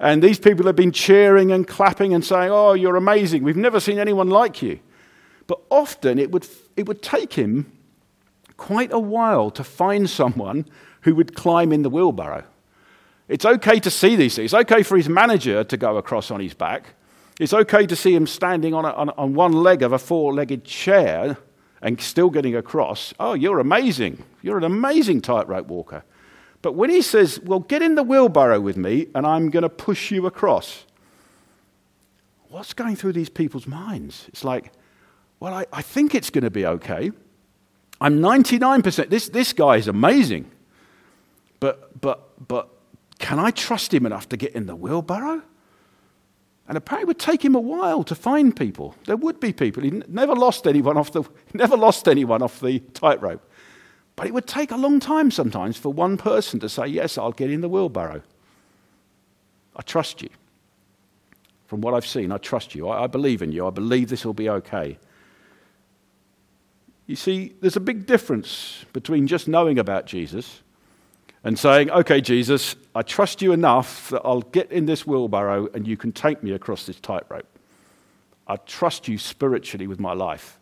and 0.01 0.23
these 0.23 0.39
people 0.39 0.67
have 0.67 0.77
been 0.77 0.93
cheering 0.93 1.53
and 1.53 1.67
clapping 1.67 2.15
and 2.15 2.25
saying, 2.25 2.51
Oh, 2.51 2.75
you're 2.75 2.97
amazing. 2.97 3.43
We've 3.43 3.57
never 3.57 3.81
seen 3.81 3.99
anyone 3.99 4.29
like 4.29 4.63
you. 4.63 4.81
But 5.47 5.61
often 5.71 6.19
it 6.19 6.31
would, 6.31 6.47
it 6.77 6.87
would 6.87 7.03
take 7.03 7.33
him 7.33 7.73
quite 8.57 8.93
a 8.93 8.99
while 8.99 9.51
to 9.51 9.65
find 9.65 10.09
someone 10.09 10.67
who 11.03 11.15
would 11.15 11.35
climb 11.35 11.73
in 11.73 11.83
the 11.83 11.91
wheelbarrow. 11.91 12.45
It's 13.29 13.45
okay 13.45 13.81
to 13.81 13.91
see 13.91 14.17
these 14.17 14.37
things. 14.37 14.53
It's 14.53 14.63
okay 14.63 14.83
for 14.83 14.97
his 14.97 15.09
manager 15.09 15.65
to 15.65 15.77
go 15.77 15.97
across 15.97 16.31
on 16.31 16.41
his 16.41 16.53
back. 16.53 16.95
It's 17.39 17.55
okay 17.55 17.87
to 17.87 17.97
see 17.97 18.15
him 18.15 18.27
standing 18.27 18.75
on, 18.75 18.85
a, 18.85 18.91
on, 18.91 19.11
on 19.11 19.35
one 19.35 19.53
leg 19.53 19.83
of 19.83 19.93
a 19.93 19.99
four 19.99 20.35
legged 20.35 20.65
chair 20.65 21.39
and 21.83 22.01
still 22.01 22.31
getting 22.31 22.55
across, 22.55 23.15
oh, 23.19 23.35
you're 23.35 23.59
amazing. 23.59 24.23
You're 24.43 24.59
an 24.59 24.65
amazing 24.65 25.23
tightrope 25.23 25.67
walker. 25.67 26.05
But 26.63 26.73
when 26.73 26.91
he 26.91 27.01
says, 27.01 27.41
well, 27.41 27.61
get 27.61 27.81
in 27.81 27.95
the 27.95 28.03
wheelbarrow 28.03 28.61
with 28.61 28.77
me 28.77 29.09
and 29.15 29.27
I'm 29.27 29.51
going 29.51 29.63
to 29.63 29.71
push 29.71 30.11
you 30.11 30.27
across, 30.27 30.85
what's 32.49 32.75
going 32.75 32.97
through 32.97 33.15
these 33.15 33.31
people's 33.31 33.67
minds? 33.67 34.27
It's 34.29 34.45
like, 34.45 34.73
well, 35.39 35.55
I, 35.55 35.67
I 35.73 35.81
think 35.81 36.15
it's 36.15 36.29
going 36.29 36.45
to 36.45 36.51
be 36.51 36.67
okay. 36.67 37.13
I'm 38.01 38.19
99%. 38.19 39.09
This, 39.09 39.29
this 39.29 39.53
guy 39.53 39.77
is 39.77 39.89
amazing. 39.89 40.51
But, 41.61 41.99
but, 42.01 42.47
but 42.47 42.69
can 43.19 43.39
I 43.39 43.51
trust 43.51 43.93
him 43.93 44.05
enough 44.05 44.29
to 44.31 44.37
get 44.37 44.55
in 44.55 44.67
the 44.67 44.77
wheelbarrow? 44.77 45.43
And 46.71 46.77
apparently 46.77 47.03
it 47.03 47.09
would 47.09 47.19
take 47.19 47.45
him 47.45 47.57
a 47.57 47.61
while 47.61 48.05
to 48.05 48.15
find 48.15 48.55
people. 48.55 48.95
There 49.07 49.17
would 49.17 49.41
be 49.41 49.53
people. 49.53 49.83
He 49.83 49.91
never 50.07 50.37
lost 50.37 50.69
anyone 50.69 50.97
off 50.97 51.11
the, 51.11 51.25
never 51.53 51.77
lost 51.77 52.07
anyone 52.07 52.43
off 52.43 52.61
the 52.61 52.79
tightrope. 52.95 53.43
But 54.15 54.29
it 54.29 54.35
would 54.35 54.47
take 54.47 54.71
a 54.71 54.77
long 54.77 55.01
time 55.01 55.33
sometimes 55.33 55.77
for 55.77 55.93
one 55.93 56.17
person 56.17 56.61
to 56.61 56.69
say, 56.69 56.87
Yes, 56.87 57.19
I'll 57.19 57.33
get 57.33 57.51
in 57.51 57.61
the 57.61 57.69
wheelbarrow. 57.69 58.23
I 59.75 59.83
trust 59.83 60.23
you. 60.23 60.29
From 61.67 61.81
what 61.81 61.93
I've 61.93 62.07
seen, 62.07 62.31
I 62.31 62.39
trust 62.39 62.77
you. 62.77 62.87
I, 62.87 63.03
I 63.03 63.07
believe 63.09 63.43
in 63.43 63.51
you. 63.51 63.67
I 63.67 63.71
believe 63.71 64.09
this 64.09 64.25
will 64.25 64.33
be 64.33 64.49
okay. 64.49 64.97
You 67.09 67.17
see, 67.17 67.57
there's 67.61 67.75
a 67.75 67.81
big 67.81 68.07
difference 68.07 68.85
between 68.93 69.27
just 69.27 69.49
knowing 69.49 69.81
about 69.81 70.07
Jesus 70.07 70.63
and 71.45 71.59
saying, 71.59 71.91
Okay, 71.91 72.21
Jesus, 72.21 72.77
I 72.95 73.03
trust 73.03 73.43
you 73.43 73.53
enough 73.53 74.11
that 74.11 74.23
I'll 74.25 74.43
get 74.43 74.71
in 74.71 74.87
this 74.87 75.07
wheelbarrow 75.07 75.69
and 75.75 75.87
you 75.87 75.97
can 75.97 76.13
take 76.13 76.43
me 76.43 76.53
across 76.53 76.87
this 76.87 77.01
tightrope. 77.01 77.47
I 78.47 78.57
trust 78.57 79.09
you 79.09 79.17
spiritually 79.17 79.87
with 79.87 80.01
my 80.01 80.13
life. 80.13 80.59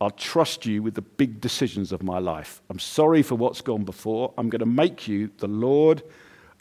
I'll 0.00 0.10
trust 0.10 0.64
you 0.64 0.82
with 0.82 0.94
the 0.94 1.02
big 1.02 1.40
decisions 1.40 1.92
of 1.92 2.02
my 2.02 2.18
life. 2.18 2.62
I'm 2.70 2.78
sorry 2.78 3.22
for 3.22 3.34
what's 3.34 3.60
gone 3.60 3.84
before. 3.84 4.32
I'm 4.38 4.48
going 4.48 4.60
to 4.60 4.66
make 4.66 5.06
you 5.06 5.30
the 5.38 5.46
Lord 5.46 6.02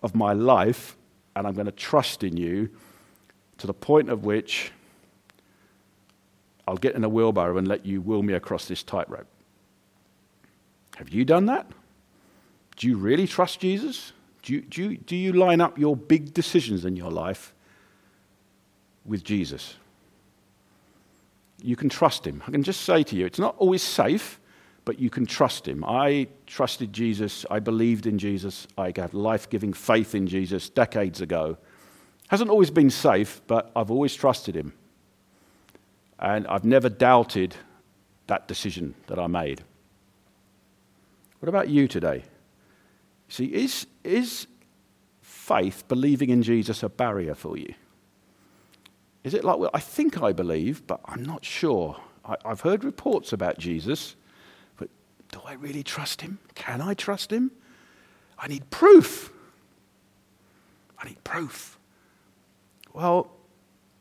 of 0.03 0.13
my 0.13 0.33
life, 0.33 0.97
and 1.35 1.47
I'm 1.47 1.53
going 1.53 1.65
to 1.65 1.71
trust 1.71 2.23
in 2.23 2.35
you 2.35 2.69
to 3.57 3.67
the 3.67 3.73
point 3.73 4.09
of 4.09 4.25
which 4.25 4.71
I'll 6.67 6.77
get 6.77 6.95
in 6.95 7.03
a 7.03 7.09
wheelbarrow 7.09 7.57
and 7.57 7.67
let 7.67 7.85
you 7.85 8.01
wheel 8.01 8.23
me 8.23 8.33
across 8.33 8.67
this 8.67 8.83
tightrope. 8.83 9.27
Have 10.97 11.09
you 11.09 11.23
done 11.23 11.45
that? 11.45 11.65
Do 12.79 12.87
you 12.87 12.97
really 12.97 13.27
trust 13.27 13.59
Jesus? 13.59 14.13
Do 14.41 14.53
you, 14.53 14.61
do, 14.61 14.81
you, 14.81 14.97
do 14.97 15.15
you 15.15 15.33
line 15.33 15.59
up 15.59 15.77
your 15.77 15.97
big 15.97 16.33
decisions 16.33 16.85
in 16.85 16.95
your 16.95 17.11
life 17.11 17.53
with 19.05 19.21
Jesus? 19.21 19.75
You 21.61 21.75
can 21.75 21.89
trust 21.89 22.25
him. 22.25 22.41
I 22.47 22.51
can 22.51 22.63
just 22.63 22.81
say 22.83 23.03
to 23.03 23.17
you, 23.17 23.25
it's 23.25 23.37
not 23.37 23.53
always 23.57 23.83
safe, 23.83 24.39
but 24.85 24.97
you 24.97 25.09
can 25.09 25.25
trust 25.25 25.67
him. 25.67 25.83
I 25.85 26.29
trusted 26.47 26.93
Jesus. 26.93 27.45
I 27.51 27.59
believed 27.59 28.05
in 28.05 28.17
Jesus. 28.17 28.65
I 28.77 28.93
had 28.95 29.13
life 29.13 29.49
giving 29.49 29.73
faith 29.73 30.15
in 30.15 30.25
Jesus 30.25 30.69
decades 30.69 31.19
ago. 31.19 31.57
Hasn't 32.29 32.49
always 32.49 32.71
been 32.71 32.89
safe, 32.89 33.41
but 33.47 33.71
I've 33.75 33.91
always 33.91 34.15
trusted 34.15 34.55
him. 34.55 34.71
And 36.17 36.47
I've 36.47 36.63
never 36.63 36.87
doubted 36.87 37.57
that 38.27 38.47
decision 38.47 38.95
that 39.07 39.19
I 39.19 39.27
made. 39.27 39.63
What 41.41 41.49
about 41.49 41.67
you 41.67 41.89
today? 41.89 42.23
See, 43.29 43.45
is, 43.45 43.85
is 44.03 44.47
faith, 45.21 45.87
believing 45.87 46.29
in 46.29 46.43
Jesus, 46.43 46.83
a 46.83 46.89
barrier 46.89 47.35
for 47.35 47.57
you? 47.57 47.73
Is 49.23 49.33
it 49.33 49.43
like, 49.43 49.59
well, 49.59 49.69
I 49.73 49.79
think 49.79 50.21
I 50.21 50.33
believe, 50.33 50.85
but 50.87 50.99
I'm 51.05 51.23
not 51.23 51.45
sure. 51.45 51.97
I, 52.25 52.35
I've 52.43 52.61
heard 52.61 52.83
reports 52.83 53.31
about 53.31 53.59
Jesus, 53.59 54.15
but 54.77 54.89
do 55.31 55.39
I 55.45 55.53
really 55.53 55.83
trust 55.83 56.21
him? 56.21 56.39
Can 56.55 56.81
I 56.81 56.95
trust 56.95 57.31
him? 57.31 57.51
I 58.37 58.47
need 58.47 58.69
proof. 58.71 59.31
I 60.97 61.07
need 61.07 61.23
proof. 61.23 61.77
Well, 62.93 63.31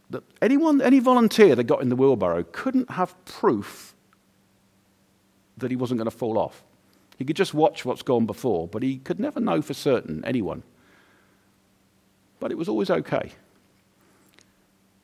the, 0.09 0.23
anyone, 0.41 0.81
any 0.81 1.01
volunteer 1.01 1.55
that 1.55 1.65
got 1.65 1.83
in 1.83 1.91
the 1.91 1.97
wheelbarrow 1.97 2.45
couldn't 2.45 2.91
have 2.91 3.15
proof 3.25 3.95
that 5.59 5.71
he 5.71 5.77
wasn't 5.77 5.99
going 5.99 6.11
to 6.11 6.17
fall 6.17 6.39
off. 6.39 6.63
He 7.19 7.25
could 7.25 7.37
just 7.37 7.53
watch 7.53 7.85
what's 7.85 8.03
gone 8.03 8.27
before, 8.27 8.69
but 8.69 8.83
he 8.85 8.99
could 8.99 9.19
never 9.19 9.41
know 9.41 9.61
for 9.61 9.75
certain, 9.75 10.25
anyone. 10.25 10.63
But 12.39 12.53
it 12.53 12.57
was 12.57 12.69
always 12.69 12.91
okay. 12.91 13.33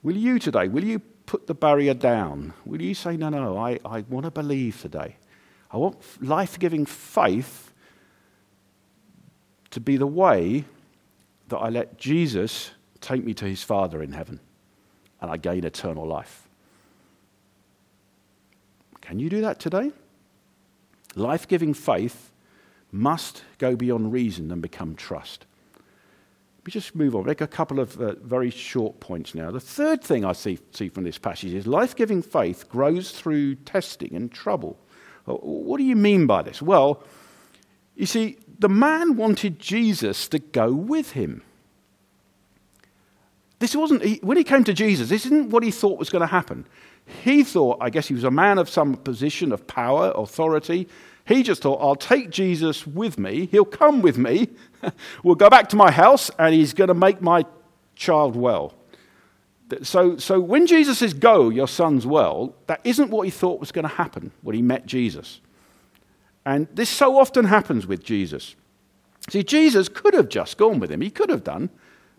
Will 0.04 0.16
you 0.16 0.38
today, 0.38 0.68
will 0.68 0.84
you 0.84 1.00
put 1.26 1.48
the 1.48 1.54
barrier 1.54 1.92
down? 1.92 2.54
Will 2.64 2.80
you 2.80 2.94
say, 2.94 3.16
no, 3.16 3.30
no, 3.30 3.58
I, 3.58 3.80
I 3.84 4.04
want 4.08 4.24
to 4.26 4.30
believe 4.30 4.80
today? 4.80 5.16
I 5.72 5.76
want 5.76 5.96
life 6.22 6.56
giving 6.56 6.86
faith 6.86 7.72
to 9.72 9.80
be 9.80 9.96
the 9.96 10.06
way 10.06 10.64
that 11.48 11.56
I 11.56 11.68
let 11.68 11.98
Jesus 11.98 12.70
take 13.00 13.24
me 13.24 13.34
to 13.34 13.44
his 13.44 13.64
Father 13.64 14.04
in 14.04 14.12
heaven 14.12 14.38
and 15.20 15.32
I 15.32 15.36
gain 15.36 15.64
eternal 15.64 16.06
life. 16.06 16.48
Can 19.00 19.18
you 19.18 19.28
do 19.28 19.40
that 19.40 19.58
today? 19.58 19.90
Life 21.16 21.46
giving 21.48 21.74
faith 21.74 22.32
must 22.90 23.42
go 23.58 23.76
beyond 23.76 24.12
reason 24.12 24.50
and 24.50 24.62
become 24.62 24.94
trust. 24.94 25.46
Let 26.58 26.66
me 26.68 26.72
just 26.72 26.94
move 26.94 27.14
on. 27.14 27.26
Make 27.26 27.40
a 27.40 27.46
couple 27.46 27.78
of 27.78 28.00
uh, 28.00 28.14
very 28.22 28.50
short 28.50 29.00
points 29.00 29.34
now. 29.34 29.50
The 29.50 29.60
third 29.60 30.02
thing 30.02 30.24
I 30.24 30.32
see, 30.32 30.58
see 30.72 30.88
from 30.88 31.04
this 31.04 31.18
passage 31.18 31.52
is 31.52 31.66
life 31.66 31.94
giving 31.94 32.22
faith 32.22 32.68
grows 32.68 33.10
through 33.10 33.56
testing 33.56 34.14
and 34.14 34.32
trouble. 34.32 34.78
Uh, 35.26 35.34
what 35.34 35.78
do 35.78 35.84
you 35.84 35.96
mean 35.96 36.26
by 36.26 36.42
this? 36.42 36.62
Well, 36.62 37.02
you 37.96 38.06
see, 38.06 38.38
the 38.58 38.68
man 38.68 39.16
wanted 39.16 39.58
Jesus 39.58 40.26
to 40.28 40.38
go 40.38 40.72
with 40.72 41.12
him. 41.12 41.42
This 43.58 43.76
wasn't, 43.76 44.02
he, 44.02 44.20
when 44.22 44.36
he 44.36 44.44
came 44.44 44.64
to 44.64 44.72
Jesus, 44.72 45.08
this 45.08 45.26
isn't 45.26 45.50
what 45.50 45.62
he 45.62 45.70
thought 45.70 45.98
was 45.98 46.10
going 46.10 46.20
to 46.20 46.26
happen. 46.26 46.66
He 47.06 47.44
thought, 47.44 47.78
I 47.80 47.90
guess 47.90 48.08
he 48.08 48.14
was 48.14 48.24
a 48.24 48.30
man 48.30 48.58
of 48.58 48.68
some 48.68 48.96
position 48.96 49.52
of 49.52 49.66
power, 49.66 50.12
authority. 50.14 50.88
He 51.26 51.42
just 51.42 51.62
thought, 51.62 51.80
I'll 51.80 51.96
take 51.96 52.30
Jesus 52.30 52.86
with 52.86 53.18
me. 53.18 53.46
He'll 53.46 53.64
come 53.64 54.02
with 54.02 54.18
me. 54.18 54.48
we'll 55.22 55.34
go 55.34 55.50
back 55.50 55.68
to 55.70 55.76
my 55.76 55.90
house 55.90 56.30
and 56.38 56.54
he's 56.54 56.72
going 56.72 56.88
to 56.88 56.94
make 56.94 57.20
my 57.20 57.44
child 57.94 58.36
well. 58.36 58.74
So, 59.82 60.18
so 60.18 60.38
when 60.40 60.66
Jesus 60.66 60.98
says, 60.98 61.14
Go, 61.14 61.48
your 61.48 61.68
son's 61.68 62.06
well, 62.06 62.54
that 62.66 62.80
isn't 62.84 63.10
what 63.10 63.22
he 63.22 63.30
thought 63.30 63.60
was 63.60 63.72
going 63.72 63.88
to 63.88 63.94
happen 63.94 64.30
when 64.42 64.54
he 64.54 64.62
met 64.62 64.86
Jesus. 64.86 65.40
And 66.46 66.68
this 66.72 66.90
so 66.90 67.18
often 67.18 67.46
happens 67.46 67.86
with 67.86 68.04
Jesus. 68.04 68.54
See, 69.30 69.42
Jesus 69.42 69.88
could 69.88 70.12
have 70.12 70.28
just 70.28 70.58
gone 70.58 70.78
with 70.78 70.90
him, 70.90 71.00
he 71.00 71.10
could 71.10 71.30
have 71.30 71.44
done, 71.44 71.70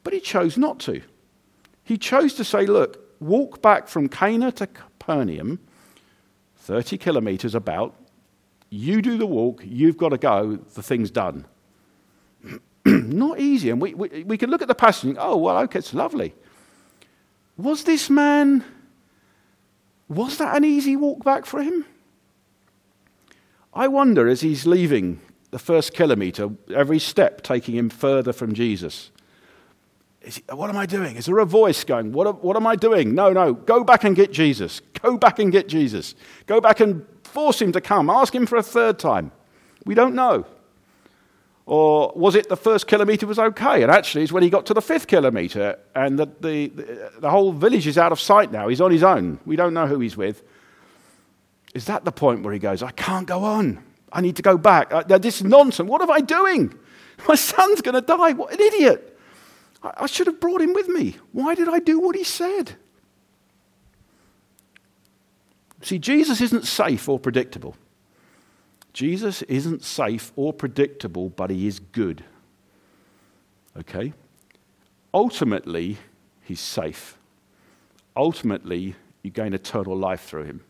but 0.03 0.13
he 0.13 0.19
chose 0.19 0.57
not 0.57 0.79
to. 0.79 1.01
He 1.83 1.97
chose 1.97 2.33
to 2.35 2.43
say, 2.43 2.65
Look, 2.65 3.04
walk 3.19 3.61
back 3.61 3.87
from 3.87 4.09
Cana 4.09 4.51
to 4.53 4.67
Capernaum, 4.67 5.59
30 6.57 6.97
kilometers 6.97 7.55
about. 7.55 7.95
You 8.69 9.01
do 9.01 9.17
the 9.17 9.25
walk, 9.25 9.61
you've 9.63 9.97
got 9.97 10.09
to 10.09 10.17
go, 10.17 10.57
the 10.73 10.83
thing's 10.83 11.11
done. 11.11 11.45
Not 12.85 13.39
easy. 13.39 13.69
And 13.69 13.81
we, 13.81 13.93
we, 13.93 14.23
we 14.23 14.37
can 14.37 14.49
look 14.49 14.61
at 14.61 14.67
the 14.67 14.75
passage 14.75 15.09
and 15.09 15.17
oh, 15.19 15.37
well, 15.37 15.57
okay, 15.59 15.79
it's 15.79 15.93
lovely. 15.93 16.33
Was 17.57 17.83
this 17.83 18.09
man, 18.09 18.63
was 20.09 20.37
that 20.37 20.57
an 20.57 20.65
easy 20.65 20.95
walk 20.95 21.23
back 21.23 21.45
for 21.45 21.61
him? 21.61 21.85
I 23.73 23.87
wonder 23.87 24.27
as 24.27 24.41
he's 24.41 24.65
leaving 24.65 25.19
the 25.51 25.59
first 25.59 25.93
kilometer, 25.93 26.49
every 26.73 26.99
step 26.99 27.41
taking 27.41 27.75
him 27.75 27.89
further 27.89 28.33
from 28.33 28.53
Jesus. 28.53 29.11
He, 30.25 30.43
what 30.53 30.69
am 30.69 30.77
I 30.77 30.85
doing? 30.85 31.15
Is 31.15 31.25
there 31.25 31.37
a 31.39 31.45
voice 31.45 31.83
going, 31.83 32.11
what, 32.11 32.43
what 32.43 32.55
am 32.55 32.65
I 32.65 32.75
doing? 32.75 33.13
No, 33.13 33.31
no, 33.31 33.53
go 33.53 33.83
back 33.83 34.03
and 34.03 34.15
get 34.15 34.31
Jesus. 34.31 34.81
Go 35.01 35.17
back 35.17 35.39
and 35.39 35.51
get 35.51 35.67
Jesus. 35.67 36.15
Go 36.47 36.59
back 36.59 36.79
and 36.79 37.05
force 37.23 37.61
him 37.61 37.71
to 37.73 37.81
come. 37.81 38.09
Ask 38.09 38.33
him 38.33 38.45
for 38.45 38.57
a 38.57 38.63
third 38.63 38.97
time. 38.97 39.31
We 39.85 39.93
don't 39.93 40.15
know. 40.15 40.45
Or 41.67 42.11
was 42.15 42.35
it 42.35 42.47
the 42.47 42.57
first 42.57 42.87
kilometre 42.87 43.25
was 43.25 43.39
okay? 43.39 43.81
And 43.81 43.91
actually, 43.91 44.23
it's 44.23 44.31
when 44.31 44.43
he 44.43 44.49
got 44.49 44.65
to 44.67 44.73
the 44.73 44.81
fifth 44.81 45.07
kilometre 45.07 45.79
and 45.95 46.19
the, 46.19 46.27
the, 46.39 46.67
the, 46.67 47.11
the 47.19 47.29
whole 47.29 47.51
village 47.51 47.87
is 47.87 47.97
out 47.97 48.11
of 48.11 48.19
sight 48.19 48.51
now. 48.51 48.67
He's 48.67 48.81
on 48.81 48.91
his 48.91 49.03
own. 49.03 49.39
We 49.45 49.55
don't 49.55 49.73
know 49.73 49.87
who 49.87 49.99
he's 49.99 50.15
with. 50.15 50.43
Is 51.73 51.85
that 51.85 52.05
the 52.05 52.11
point 52.11 52.43
where 52.43 52.53
he 52.53 52.59
goes, 52.59 52.83
I 52.83 52.91
can't 52.91 53.27
go 53.27 53.43
on. 53.43 53.83
I 54.13 54.21
need 54.21 54.35
to 54.37 54.41
go 54.41 54.57
back. 54.57 54.93
Uh, 54.93 55.03
this 55.17 55.37
is 55.37 55.43
nonsense. 55.43 55.89
What 55.89 56.01
am 56.01 56.11
I 56.11 56.21
doing? 56.21 56.73
My 57.27 57.35
son's 57.35 57.81
going 57.81 57.95
to 57.95 58.01
die. 58.01 58.33
What 58.33 58.53
an 58.53 58.61
idiot. 58.61 59.14
I 59.97 60.05
should 60.07 60.27
have 60.27 60.39
brought 60.39 60.61
him 60.61 60.73
with 60.73 60.87
me. 60.87 61.17
Why 61.31 61.55
did 61.55 61.67
I 61.67 61.79
do 61.79 61.99
what 61.99 62.15
he 62.15 62.23
said? 62.23 62.75
See, 65.81 65.99
Jesus 65.99 66.41
isn't 66.41 66.65
safe 66.65 67.07
or 67.07 67.19
predictable. 67.19 67.75
Jesus 68.93 69.41
isn't 69.43 69.83
safe 69.83 70.31
or 70.35 70.53
predictable, 70.53 71.29
but 71.29 71.49
he 71.49 71.67
is 71.67 71.79
good. 71.79 72.23
Okay? 73.77 74.13
Ultimately, 75.13 75.97
he's 76.41 76.61
safe. 76.61 77.17
Ultimately, 78.15 78.95
you 79.21 79.31
gain 79.31 79.53
eternal 79.53 79.97
life 79.97 80.23
through 80.23 80.45
him. 80.45 80.61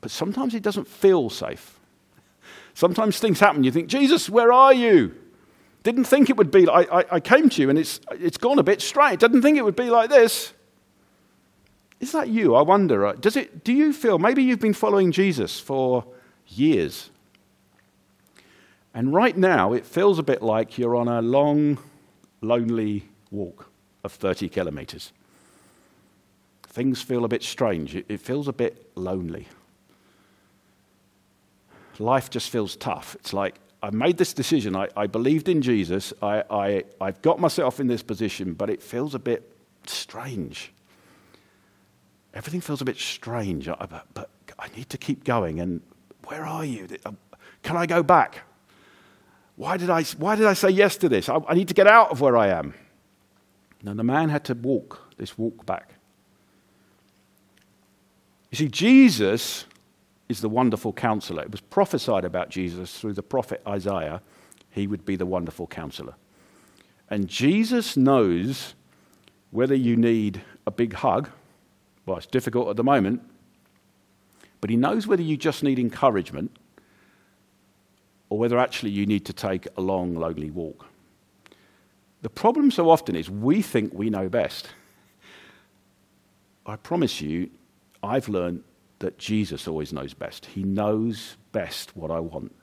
But 0.00 0.10
sometimes 0.10 0.52
he 0.52 0.60
doesn't 0.60 0.86
feel 0.86 1.30
safe. 1.30 1.80
Sometimes 2.74 3.18
things 3.18 3.40
happen. 3.40 3.64
You 3.64 3.72
think, 3.72 3.88
Jesus, 3.88 4.30
where 4.30 4.52
are 4.52 4.72
you? 4.72 5.14
Didn't 5.88 6.04
think 6.04 6.28
it 6.28 6.36
would 6.36 6.50
be 6.50 6.66
like, 6.66 6.86
I, 6.92 7.04
I 7.12 7.20
came 7.20 7.48
to 7.48 7.62
you 7.62 7.70
and 7.70 7.78
it's, 7.78 7.98
it's 8.10 8.36
gone 8.36 8.58
a 8.58 8.62
bit 8.62 8.82
straight. 8.82 9.20
Didn't 9.20 9.40
think 9.40 9.56
it 9.56 9.64
would 9.64 9.74
be 9.74 9.88
like 9.88 10.10
this. 10.10 10.52
Is 11.98 12.12
that 12.12 12.28
you? 12.28 12.54
I 12.54 12.60
wonder. 12.60 13.10
Does 13.18 13.36
it, 13.36 13.64
do 13.64 13.72
you 13.72 13.94
feel, 13.94 14.18
maybe 14.18 14.42
you've 14.42 14.60
been 14.60 14.74
following 14.74 15.12
Jesus 15.12 15.58
for 15.58 16.04
years, 16.46 17.08
And 18.92 19.14
right 19.14 19.34
now, 19.34 19.72
it 19.72 19.86
feels 19.86 20.18
a 20.18 20.22
bit 20.22 20.42
like 20.42 20.76
you're 20.76 20.94
on 20.94 21.08
a 21.08 21.22
long, 21.22 21.78
lonely 22.42 23.08
walk 23.30 23.70
of 24.04 24.12
30 24.12 24.50
kilometers. 24.50 25.14
Things 26.64 27.00
feel 27.00 27.24
a 27.24 27.28
bit 27.28 27.42
strange. 27.42 27.96
It, 27.96 28.20
feels 28.20 28.46
a 28.46 28.52
bit 28.52 28.90
lonely. 28.94 29.48
Life 31.98 32.28
just 32.28 32.50
feels 32.50 32.76
tough. 32.76 33.14
It's 33.20 33.32
like, 33.32 33.54
I 33.82 33.90
made 33.90 34.16
this 34.16 34.32
decision. 34.32 34.74
I, 34.74 34.88
I 34.96 35.06
believed 35.06 35.48
in 35.48 35.62
Jesus. 35.62 36.12
I, 36.20 36.42
I, 36.50 36.84
I've 37.00 37.22
got 37.22 37.38
myself 37.38 37.78
in 37.78 37.86
this 37.86 38.02
position, 38.02 38.54
but 38.54 38.70
it 38.70 38.82
feels 38.82 39.14
a 39.14 39.18
bit 39.18 39.52
strange. 39.86 40.72
Everything 42.34 42.60
feels 42.60 42.80
a 42.80 42.84
bit 42.84 42.96
strange, 42.96 43.66
but, 43.66 44.06
but 44.14 44.30
I 44.58 44.68
need 44.76 44.88
to 44.90 44.98
keep 44.98 45.24
going. 45.24 45.60
And 45.60 45.80
where 46.26 46.44
are 46.44 46.64
you? 46.64 46.88
Uh, 47.04 47.12
can 47.62 47.76
I 47.76 47.86
go 47.86 48.02
back? 48.02 48.40
Why 49.56 49.76
did 49.76 49.90
I, 49.90 50.02
why 50.02 50.36
did 50.36 50.46
I 50.46 50.54
say 50.54 50.70
yes 50.70 50.96
to 50.98 51.08
this? 51.08 51.28
I, 51.28 51.40
I 51.48 51.54
need 51.54 51.68
to 51.68 51.74
get 51.74 51.86
out 51.86 52.10
of 52.10 52.20
where 52.20 52.36
I 52.36 52.48
am. 52.48 52.74
Now, 53.82 53.94
the 53.94 54.04
man 54.04 54.28
had 54.28 54.44
to 54.46 54.54
walk 54.54 55.14
this 55.16 55.38
walk 55.38 55.64
back. 55.64 55.94
You 58.50 58.56
see, 58.56 58.68
Jesus 58.68 59.66
is 60.28 60.40
the 60.40 60.48
wonderful 60.48 60.92
counselor. 60.92 61.42
It 61.42 61.50
was 61.50 61.60
prophesied 61.60 62.24
about 62.24 62.50
Jesus 62.50 62.98
through 62.98 63.14
the 63.14 63.22
prophet 63.22 63.62
Isaiah. 63.66 64.20
He 64.70 64.86
would 64.86 65.04
be 65.04 65.16
the 65.16 65.26
wonderful 65.26 65.66
counselor. 65.66 66.14
And 67.10 67.28
Jesus 67.28 67.96
knows 67.96 68.74
whether 69.50 69.74
you 69.74 69.96
need 69.96 70.42
a 70.66 70.70
big 70.70 70.92
hug. 70.92 71.30
Well, 72.04 72.18
it's 72.18 72.26
difficult 72.26 72.68
at 72.68 72.76
the 72.76 72.84
moment. 72.84 73.22
But 74.60 74.70
he 74.70 74.76
knows 74.76 75.06
whether 75.06 75.22
you 75.22 75.36
just 75.36 75.62
need 75.62 75.78
encouragement 75.78 76.56
or 78.28 78.38
whether 78.38 78.58
actually 78.58 78.90
you 78.90 79.06
need 79.06 79.24
to 79.24 79.32
take 79.32 79.66
a 79.76 79.80
long, 79.80 80.14
lonely 80.14 80.50
walk. 80.50 80.86
The 82.20 82.28
problem 82.28 82.70
so 82.70 82.90
often 82.90 83.16
is 83.16 83.30
we 83.30 83.62
think 83.62 83.94
we 83.94 84.10
know 84.10 84.28
best. 84.28 84.68
I 86.66 86.76
promise 86.76 87.20
you, 87.20 87.48
I've 88.02 88.28
learned 88.28 88.64
that 88.98 89.18
Jesus 89.18 89.68
always 89.68 89.92
knows 89.92 90.14
best. 90.14 90.46
He 90.46 90.62
knows 90.62 91.36
best 91.52 91.96
what 91.96 92.10
I 92.10 92.20
want. 92.20 92.54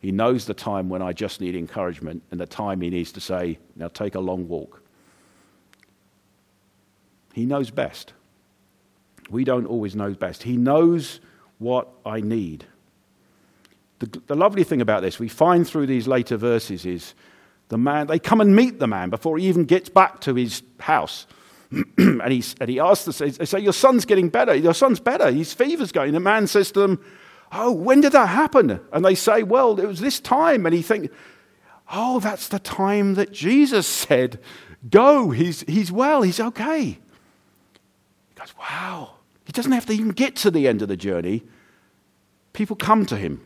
He 0.00 0.12
knows 0.12 0.44
the 0.44 0.54
time 0.54 0.88
when 0.88 1.02
I 1.02 1.12
just 1.12 1.40
need 1.40 1.54
encouragement 1.54 2.22
and 2.30 2.40
the 2.40 2.46
time 2.46 2.80
he 2.80 2.90
needs 2.90 3.12
to 3.12 3.20
say, 3.20 3.58
now 3.76 3.88
take 3.88 4.14
a 4.14 4.20
long 4.20 4.48
walk. 4.48 4.82
He 7.32 7.46
knows 7.46 7.70
best. 7.70 8.12
We 9.30 9.44
don't 9.44 9.66
always 9.66 9.94
know 9.94 10.14
best. 10.14 10.44
He 10.44 10.56
knows 10.56 11.20
what 11.58 11.88
I 12.06 12.20
need. 12.20 12.64
The, 13.98 14.20
the 14.26 14.36
lovely 14.36 14.64
thing 14.64 14.80
about 14.80 15.02
this, 15.02 15.18
we 15.18 15.28
find 15.28 15.66
through 15.66 15.86
these 15.86 16.06
later 16.06 16.36
verses, 16.36 16.86
is 16.86 17.14
the 17.68 17.78
man, 17.78 18.06
they 18.06 18.18
come 18.18 18.40
and 18.40 18.54
meet 18.54 18.78
the 18.78 18.86
man 18.86 19.10
before 19.10 19.38
he 19.38 19.46
even 19.48 19.64
gets 19.64 19.88
back 19.88 20.20
to 20.20 20.34
his 20.34 20.62
house. 20.80 21.26
and, 21.98 22.32
he, 22.32 22.42
and 22.60 22.70
he 22.70 22.80
asks, 22.80 23.18
the, 23.18 23.30
they 23.38 23.44
say, 23.44 23.60
Your 23.60 23.72
son's 23.72 24.04
getting 24.04 24.28
better. 24.28 24.54
Your 24.54 24.74
son's 24.74 25.00
better. 25.00 25.30
His 25.30 25.52
fever's 25.52 25.92
going. 25.92 26.12
The 26.12 26.20
man 26.20 26.46
says 26.46 26.72
to 26.72 26.80
them, 26.80 27.04
Oh, 27.52 27.72
when 27.72 28.00
did 28.00 28.12
that 28.12 28.28
happen? 28.28 28.80
And 28.92 29.04
they 29.04 29.14
say, 29.14 29.42
Well, 29.42 29.78
it 29.78 29.86
was 29.86 30.00
this 30.00 30.20
time. 30.20 30.66
And 30.66 30.74
he 30.74 30.82
thinks, 30.82 31.14
Oh, 31.92 32.20
that's 32.20 32.48
the 32.48 32.58
time 32.58 33.14
that 33.14 33.32
Jesus 33.32 33.86
said, 33.86 34.40
Go, 34.88 35.30
he's, 35.30 35.62
he's 35.62 35.92
well, 35.92 36.22
he's 36.22 36.40
okay. 36.40 36.84
He 36.84 36.98
goes, 38.34 38.54
Wow. 38.58 39.14
He 39.44 39.52
doesn't 39.52 39.72
have 39.72 39.86
to 39.86 39.94
even 39.94 40.10
get 40.10 40.36
to 40.36 40.50
the 40.50 40.68
end 40.68 40.82
of 40.82 40.88
the 40.88 40.96
journey. 40.96 41.42
People 42.52 42.76
come 42.76 43.06
to 43.06 43.16
him. 43.16 43.40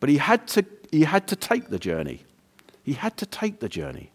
But 0.00 0.08
he 0.10 0.18
had 0.18 0.46
to, 0.48 0.64
he 0.92 1.02
had 1.02 1.26
to 1.28 1.36
take 1.36 1.68
the 1.68 1.78
journey. 1.78 2.24
He 2.84 2.92
had 2.92 3.16
to 3.16 3.26
take 3.26 3.60
the 3.60 3.68
journey. 3.68 4.12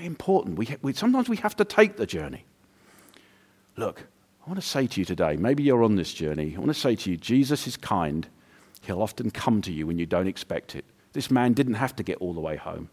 Very 0.00 0.06
important. 0.06 0.56
We, 0.56 0.66
we, 0.80 0.94
sometimes 0.94 1.28
we 1.28 1.36
have 1.36 1.54
to 1.56 1.64
take 1.66 1.98
the 1.98 2.06
journey. 2.06 2.46
Look, 3.76 4.06
I 4.42 4.48
want 4.48 4.58
to 4.58 4.66
say 4.66 4.86
to 4.86 4.98
you 4.98 5.04
today, 5.04 5.36
maybe 5.36 5.62
you're 5.62 5.82
on 5.82 5.96
this 5.96 6.14
journey. 6.14 6.54
I 6.56 6.58
want 6.58 6.70
to 6.70 6.80
say 6.80 6.96
to 6.96 7.10
you, 7.10 7.18
Jesus 7.18 7.66
is 7.66 7.76
kind. 7.76 8.26
He'll 8.80 9.02
often 9.02 9.30
come 9.30 9.60
to 9.60 9.70
you 9.70 9.86
when 9.86 9.98
you 9.98 10.06
don't 10.06 10.26
expect 10.26 10.74
it. 10.74 10.86
This 11.12 11.30
man 11.30 11.52
didn't 11.52 11.74
have 11.74 11.94
to 11.96 12.02
get 12.02 12.16
all 12.16 12.32
the 12.32 12.40
way 12.40 12.56
home. 12.56 12.88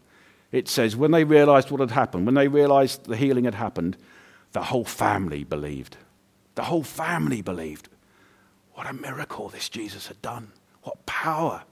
It 0.52 0.68
says, 0.68 0.96
when 0.96 1.10
they 1.10 1.24
realized 1.24 1.70
what 1.70 1.80
had 1.80 1.92
happened, 1.92 2.26
when 2.26 2.34
they 2.34 2.46
realized 2.46 3.06
the 3.06 3.16
healing 3.16 3.44
had 3.46 3.54
happened, 3.54 3.96
the 4.52 4.64
whole 4.64 4.84
family 4.84 5.44
believed. 5.44 5.96
The 6.56 6.64
whole 6.64 6.82
family 6.82 7.40
believed. 7.40 7.88
What 8.74 8.86
a 8.86 8.92
miracle 8.92 9.48
this 9.48 9.70
Jesus 9.70 10.08
had 10.08 10.20
done. 10.20 10.52
What 10.82 11.06
power. 11.06 11.62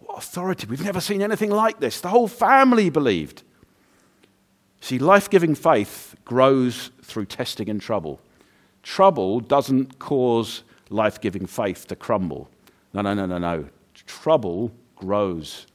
What 0.00 0.18
authority. 0.18 0.66
We've 0.66 0.84
never 0.84 1.00
seen 1.00 1.22
anything 1.22 1.50
like 1.50 1.80
this. 1.80 2.02
The 2.02 2.10
whole 2.10 2.28
family 2.28 2.90
believed. 2.90 3.42
See, 4.82 4.98
life 4.98 5.30
giving 5.30 5.54
faith 5.54 6.16
grows 6.24 6.90
through 7.02 7.26
testing 7.26 7.70
and 7.70 7.80
trouble. 7.80 8.18
Trouble 8.82 9.38
doesn't 9.38 10.00
cause 10.00 10.64
life 10.90 11.20
giving 11.20 11.46
faith 11.46 11.86
to 11.86 11.94
crumble. 11.94 12.50
No, 12.92 13.00
no, 13.00 13.14
no, 13.14 13.24
no, 13.24 13.38
no. 13.38 13.68
Trouble 14.06 14.72
grows. 14.96 15.68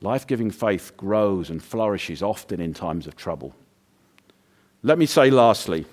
Life 0.00 0.28
giving 0.28 0.52
faith 0.52 0.96
grows 0.96 1.50
and 1.50 1.60
flourishes 1.60 2.22
often 2.22 2.60
in 2.60 2.72
times 2.72 3.08
of 3.08 3.16
trouble. 3.16 3.52
Let 4.84 4.96
me 4.96 5.06
say 5.06 5.28
lastly, 5.28 5.84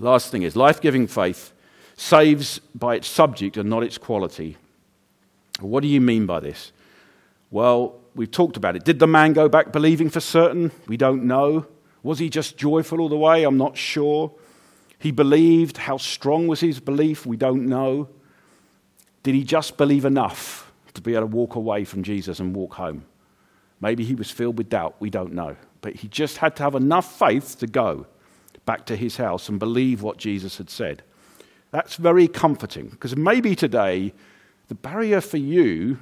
last 0.00 0.32
thing 0.32 0.42
is 0.42 0.56
life 0.56 0.80
giving 0.80 1.06
faith 1.06 1.52
saves 1.96 2.58
by 2.74 2.96
its 2.96 3.06
subject 3.06 3.56
and 3.56 3.70
not 3.70 3.84
its 3.84 3.96
quality. 3.96 4.56
What 5.60 5.82
do 5.82 5.88
you 5.88 6.00
mean 6.00 6.26
by 6.26 6.40
this? 6.40 6.72
Well, 7.52 7.94
we've 8.18 8.30
talked 8.30 8.56
about 8.56 8.74
it. 8.76 8.84
Did 8.84 8.98
the 8.98 9.06
man 9.06 9.32
go 9.32 9.48
back 9.48 9.72
believing 9.72 10.10
for 10.10 10.20
certain? 10.20 10.72
We 10.88 10.96
don't 10.96 11.24
know. 11.24 11.66
Was 12.02 12.18
he 12.18 12.28
just 12.28 12.58
joyful 12.58 13.00
all 13.00 13.08
the 13.08 13.16
way? 13.16 13.44
I'm 13.44 13.56
not 13.56 13.76
sure. 13.76 14.32
He 14.98 15.12
believed. 15.12 15.76
How 15.78 15.96
strong 15.96 16.48
was 16.48 16.60
his 16.60 16.80
belief? 16.80 17.24
We 17.24 17.36
don't 17.36 17.66
know. 17.66 18.08
Did 19.22 19.36
he 19.36 19.44
just 19.44 19.76
believe 19.76 20.04
enough 20.04 20.72
to 20.94 21.00
be 21.00 21.14
able 21.14 21.22
to 21.22 21.26
walk 21.26 21.54
away 21.54 21.84
from 21.84 22.02
Jesus 22.02 22.40
and 22.40 22.54
walk 22.54 22.74
home? 22.74 23.04
Maybe 23.80 24.04
he 24.04 24.16
was 24.16 24.30
filled 24.30 24.58
with 24.58 24.68
doubt. 24.68 24.96
We 24.98 25.10
don't 25.10 25.32
know. 25.32 25.56
But 25.80 25.94
he 25.94 26.08
just 26.08 26.38
had 26.38 26.56
to 26.56 26.64
have 26.64 26.74
enough 26.74 27.18
faith 27.18 27.58
to 27.60 27.68
go 27.68 28.06
back 28.66 28.84
to 28.86 28.96
his 28.96 29.16
house 29.16 29.48
and 29.48 29.60
believe 29.60 30.02
what 30.02 30.18
Jesus 30.18 30.58
had 30.58 30.70
said. 30.70 31.04
That's 31.70 31.94
very 31.94 32.26
comforting 32.26 32.88
because 32.88 33.16
maybe 33.16 33.54
today 33.54 34.12
the 34.66 34.74
barrier 34.74 35.20
for 35.20 35.36
you 35.36 35.98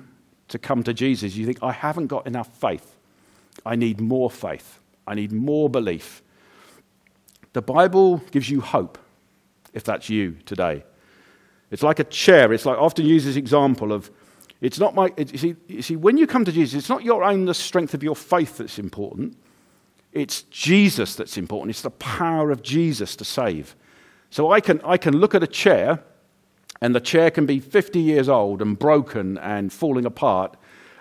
to 0.49 0.59
come 0.59 0.83
to 0.85 0.95
Jesus, 0.95 1.35
you 1.37 1.47
think, 1.47 1.63
I 1.63 1.73
haven't 1.73 2.07
got 2.07 2.27
enough 2.27 2.49
faith. 2.59 2.97
I 3.65 3.77
need 3.77 4.01
more 4.01 4.31
faith. 4.31 4.81
I 5.07 5.15
need 5.15 5.33
more 5.33 5.69
belief. 5.69 6.23
The 7.53 7.63
Bible 7.63 8.19
gives 8.31 8.51
you 8.51 8.61
hope 8.61 8.99
if 9.73 9.85
that's 9.85 10.09
you 10.09 10.37
today. 10.45 10.85
It's 11.71 11.83
like 11.83 11.99
a 11.99 12.05
chair. 12.05 12.53
It's 12.53 12.67
like 12.67 12.77
I 12.77 12.81
often 12.81 13.07
use 13.07 13.25
this 13.25 13.37
example 13.37 13.93
of 13.93 14.11
it's 14.61 14.79
not 14.79 14.95
my, 14.95 15.13
it, 15.17 15.33
you, 15.33 15.39
see, 15.39 15.57
you 15.69 15.83
see, 15.83 15.97
when 15.97 16.17
you 16.17 16.27
come 16.27 16.45
to 16.45 16.53
Jesus, 16.53 16.79
it's 16.79 16.89
not 16.89 17.05
your 17.05 17.25
own 17.25 17.45
the 17.45 17.55
strength 17.55 17.93
of 17.93 18.03
your 18.03 18.17
faith 18.17 18.59
that's 18.59 18.79
important. 18.79 19.37
It's 20.13 20.43
Jesus 20.43 21.15
that's 21.15 21.37
important. 21.37 21.71
It's 21.71 21.83
the 21.83 21.91
power 21.91 22.51
of 22.51 22.63
Jesus 22.63 23.17
to 23.17 23.25
save. 23.25 23.77
So 24.31 24.51
I 24.51 24.61
can, 24.61 24.81
I 24.83 24.97
can 24.97 25.17
look 25.17 25.35
at 25.35 25.43
a 25.43 25.47
chair 25.47 26.03
and 26.81 26.95
the 26.95 27.01
chair 27.01 27.31
can 27.31 27.47
be 27.47 27.61
50 27.61 28.01
years 28.01 28.29
old 28.29 28.61
and 28.63 28.79
broken 28.79 29.39
and 29.39 29.73
falling 29.73 30.05
apart. 30.05 30.57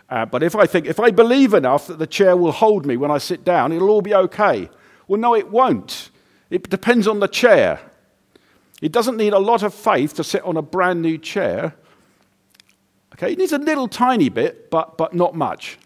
Uh, 0.09 0.25
but 0.25 0.43
if 0.43 0.55
I 0.55 0.65
think, 0.65 0.85
if 0.85 0.99
I 0.99 1.11
believe 1.11 1.53
enough 1.53 1.87
that 1.87 1.99
the 1.99 2.07
chair 2.07 2.37
will 2.37 2.51
hold 2.51 2.85
me 2.85 2.95
when 2.97 3.11
I 3.11 3.17
sit 3.17 3.43
down, 3.43 3.71
it'll 3.71 3.89
all 3.89 4.01
be 4.01 4.13
okay. 4.13 4.69
Well, 5.07 5.19
no, 5.19 5.35
it 5.35 5.49
won't. 5.49 6.11
It 6.49 6.69
depends 6.69 7.07
on 7.07 7.19
the 7.19 7.27
chair. 7.27 7.79
It 8.81 8.91
doesn't 8.91 9.17
need 9.17 9.33
a 9.33 9.39
lot 9.39 9.63
of 9.63 9.73
faith 9.73 10.13
to 10.15 10.23
sit 10.23 10.43
on 10.43 10.57
a 10.57 10.61
brand 10.61 11.01
new 11.01 11.17
chair. 11.17 11.75
Okay, 13.13 13.31
it 13.31 13.37
needs 13.37 13.53
a 13.53 13.57
little 13.57 13.87
tiny 13.87 14.29
bit, 14.29 14.69
but, 14.69 14.97
but 14.97 15.13
not 15.13 15.35
much. 15.35 15.77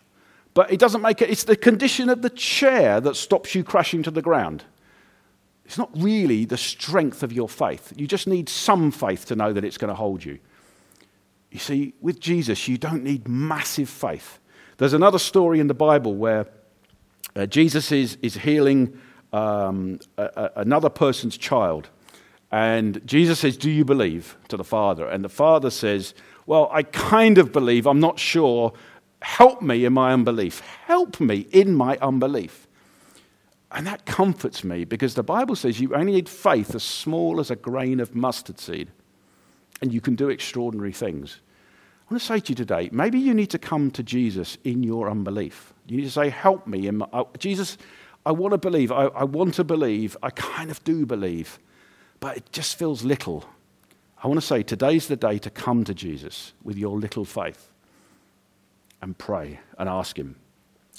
But 0.53 0.71
it 0.71 0.79
doesn't 0.79 1.01
make 1.01 1.21
it, 1.21 1.29
it's 1.29 1.43
the 1.43 1.55
condition 1.55 2.09
of 2.09 2.21
the 2.21 2.29
chair 2.29 2.99
that 2.99 3.15
stops 3.15 3.55
you 3.55 3.63
crashing 3.63 4.03
to 4.03 4.11
the 4.11 4.21
ground. 4.21 4.63
It's 5.69 5.77
not 5.77 5.91
really 5.95 6.45
the 6.45 6.57
strength 6.57 7.21
of 7.21 7.31
your 7.31 7.47
faith. 7.47 7.93
You 7.95 8.07
just 8.07 8.25
need 8.25 8.49
some 8.49 8.89
faith 8.89 9.25
to 9.25 9.35
know 9.35 9.53
that 9.53 9.63
it's 9.63 9.77
going 9.77 9.89
to 9.89 9.95
hold 9.95 10.25
you. 10.25 10.39
You 11.51 11.59
see, 11.59 11.93
with 12.01 12.19
Jesus, 12.19 12.67
you 12.67 12.79
don't 12.79 13.03
need 13.03 13.27
massive 13.27 13.87
faith. 13.87 14.39
There's 14.77 14.93
another 14.93 15.19
story 15.19 15.59
in 15.59 15.67
the 15.67 15.75
Bible 15.75 16.15
where 16.15 16.47
uh, 17.35 17.45
Jesus 17.45 17.91
is, 17.91 18.17
is 18.23 18.33
healing 18.33 18.99
um, 19.31 19.99
a, 20.17 20.23
a, 20.35 20.51
another 20.61 20.89
person's 20.89 21.37
child. 21.37 21.89
And 22.51 22.99
Jesus 23.05 23.37
says, 23.37 23.55
Do 23.55 23.69
you 23.69 23.85
believe? 23.85 24.39
to 24.47 24.57
the 24.57 24.63
father. 24.63 25.07
And 25.07 25.23
the 25.23 25.29
father 25.29 25.69
says, 25.69 26.15
Well, 26.47 26.67
I 26.73 26.81
kind 26.81 27.37
of 27.37 27.51
believe. 27.51 27.85
I'm 27.85 27.99
not 27.99 28.17
sure. 28.17 28.73
Help 29.21 29.61
me 29.61 29.85
in 29.85 29.93
my 29.93 30.13
unbelief. 30.13 30.61
Help 30.87 31.19
me 31.19 31.45
in 31.51 31.75
my 31.75 31.95
unbelief. 32.01 32.65
And 33.71 33.85
that 33.85 34.05
comforts 34.05 34.63
me 34.63 34.83
because 34.83 35.13
the 35.13 35.23
Bible 35.23 35.55
says 35.55 35.79
you 35.79 35.93
only 35.93 36.13
need 36.13 36.29
faith 36.29 36.73
as 36.73 36.83
small 36.83 37.39
as 37.39 37.51
a 37.51 37.55
grain 37.55 37.99
of 37.99 38.15
mustard 38.15 38.59
seed, 38.59 38.89
and 39.81 39.93
you 39.93 40.01
can 40.01 40.15
do 40.15 40.29
extraordinary 40.29 40.91
things. 40.91 41.39
I 42.09 42.13
want 42.13 42.21
to 42.21 42.27
say 42.27 42.39
to 42.39 42.49
you 42.49 42.55
today 42.55 42.89
maybe 42.91 43.19
you 43.19 43.33
need 43.33 43.51
to 43.51 43.59
come 43.59 43.91
to 43.91 44.01
Jesus 44.01 44.57
in 44.63 44.81
your 44.81 45.09
unbelief. 45.09 45.73
You 45.87 45.97
need 45.97 46.05
to 46.05 46.11
say, 46.11 46.29
Help 46.29 46.65
me. 46.65 46.87
In 46.87 46.97
my, 46.97 47.07
uh, 47.13 47.25
Jesus, 47.37 47.77
I 48.25 48.31
want 48.31 48.53
to 48.53 48.57
believe. 48.57 48.91
I, 48.91 49.05
I 49.05 49.23
want 49.23 49.53
to 49.55 49.63
believe. 49.63 50.17
I 50.23 50.31
kind 50.31 50.71
of 50.71 50.83
do 50.83 51.05
believe, 51.05 51.59
but 52.19 52.37
it 52.37 52.51
just 52.51 52.77
feels 52.77 53.03
little. 53.03 53.45
I 54.21 54.27
want 54.27 54.39
to 54.39 54.45
say 54.45 54.63
today's 54.63 55.07
the 55.07 55.15
day 55.15 55.37
to 55.37 55.49
come 55.49 55.83
to 55.85 55.93
Jesus 55.93 56.53
with 56.63 56.77
your 56.77 56.97
little 56.97 57.23
faith 57.23 57.69
and 59.01 59.17
pray 59.17 59.59
and 59.77 59.87
ask 59.87 60.17
Him. 60.17 60.35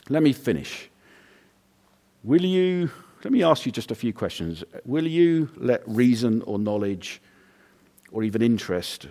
Let 0.08 0.22
me 0.22 0.32
finish. 0.32 0.88
Will 2.22 2.44
you, 2.44 2.90
let 3.24 3.32
me 3.32 3.42
ask 3.42 3.64
you 3.64 3.72
just 3.72 3.90
a 3.90 3.94
few 3.94 4.12
questions. 4.12 4.62
Will 4.84 5.06
you 5.06 5.48
let 5.56 5.82
reason 5.88 6.42
or 6.42 6.58
knowledge 6.58 7.22
or 8.12 8.22
even 8.22 8.42
interest 8.42 9.08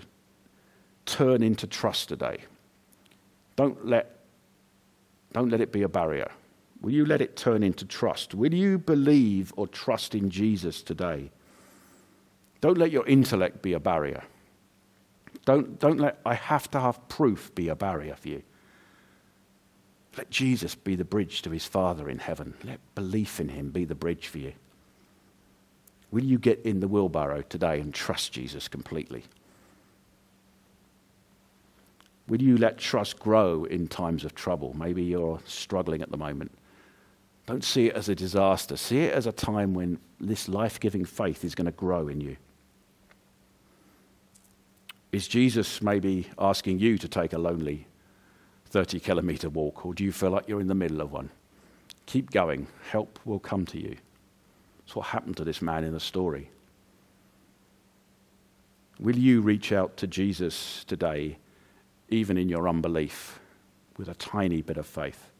turn 1.05 1.41
into 1.41 1.65
trust 1.65 2.09
today? 2.09 2.37
Don't 3.55 3.85
let, 3.85 4.19
don't 5.33 5.49
let 5.49 5.59
it 5.59 5.71
be 5.71 5.81
a 5.81 5.89
barrier. 5.89 6.29
Will 6.81 6.93
you 6.93 7.05
let 7.05 7.19
it 7.19 7.35
turn 7.35 7.63
into 7.63 7.83
trust? 7.83 8.33
Will 8.35 8.53
you 8.53 8.77
believe 8.77 9.51
or 9.57 9.67
trust 9.67 10.15
in 10.15 10.29
Jesus 10.29 10.81
today? 10.81 11.31
Don't 12.61 12.77
let 12.77 12.91
your 12.91 13.05
intellect 13.07 13.61
be 13.61 13.73
a 13.73 13.79
barrier. 13.79 14.23
Don't, 15.45 15.79
don't 15.79 15.99
let 15.99 16.19
I 16.25 16.35
have 16.35 16.69
to 16.71 16.79
have 16.79 17.07
proof 17.09 17.53
be 17.55 17.69
a 17.69 17.75
barrier 17.75 18.15
for 18.15 18.29
you. 18.29 18.43
Let 20.17 20.29
Jesus 20.29 20.75
be 20.75 20.95
the 20.95 21.05
bridge 21.05 21.41
to 21.43 21.51
his 21.51 21.65
Father 21.65 22.09
in 22.09 22.19
heaven. 22.19 22.53
Let 22.63 22.79
belief 22.95 23.39
in 23.39 23.49
him 23.49 23.69
be 23.69 23.85
the 23.85 23.95
bridge 23.95 24.27
for 24.27 24.39
you. 24.39 24.53
Will 26.11 26.23
you 26.23 26.39
get 26.39 26.59
in 26.65 26.79
the 26.79 26.87
wheelbarrow 26.87 27.43
today 27.43 27.79
and 27.79 27.93
trust 27.93 28.33
Jesus 28.33 28.67
completely? 28.67 29.23
Will 32.27 32.41
you 32.41 32.57
let 32.57 32.77
trust 32.77 33.19
grow 33.19 33.63
in 33.65 33.87
times 33.87 34.23
of 34.23 34.35
trouble? 34.35 34.75
Maybe 34.75 35.03
you're 35.03 35.39
struggling 35.45 36.01
at 36.01 36.11
the 36.11 36.17
moment. 36.17 36.51
Don't 37.47 37.63
see 37.63 37.87
it 37.87 37.95
as 37.95 38.09
a 38.09 38.15
disaster. 38.15 38.77
See 38.77 38.99
it 38.99 39.13
as 39.13 39.25
a 39.25 39.31
time 39.31 39.73
when 39.73 39.99
this 40.19 40.47
life 40.47 40.79
giving 40.79 41.05
faith 41.05 41.43
is 41.43 41.55
going 41.55 41.65
to 41.65 41.71
grow 41.71 42.07
in 42.07 42.21
you. 42.21 42.37
Is 45.11 45.27
Jesus 45.27 45.81
maybe 45.81 46.27
asking 46.37 46.77
you 46.77 46.99
to 46.99 47.07
take 47.07 47.33
a 47.33 47.39
lonely 47.39 47.87
30 48.69 48.99
kilometer 48.99 49.49
walk, 49.49 49.85
or 49.85 49.93
do 49.93 50.03
you 50.03 50.11
feel 50.11 50.29
like 50.31 50.47
you're 50.47 50.61
in 50.61 50.67
the 50.67 50.75
middle 50.75 51.01
of 51.01 51.11
one? 51.11 51.29
Keep 52.05 52.31
going. 52.31 52.67
Help 52.91 53.19
will 53.25 53.39
come 53.39 53.65
to 53.67 53.79
you. 53.79 53.95
That's 54.79 54.95
what 54.95 55.07
happened 55.07 55.37
to 55.37 55.43
this 55.43 55.61
man 55.61 55.83
in 55.83 55.93
the 55.93 55.99
story. 55.99 56.49
Will 58.99 59.17
you 59.17 59.41
reach 59.41 59.71
out 59.71 59.95
to 59.97 60.07
Jesus 60.07 60.83
today, 60.85 61.37
even 62.09 62.37
in 62.37 62.49
your 62.49 62.67
unbelief, 62.67 63.39
with 63.97 64.09
a 64.09 64.15
tiny 64.15 64.61
bit 64.61 64.77
of 64.77 64.85
faith? 64.85 65.31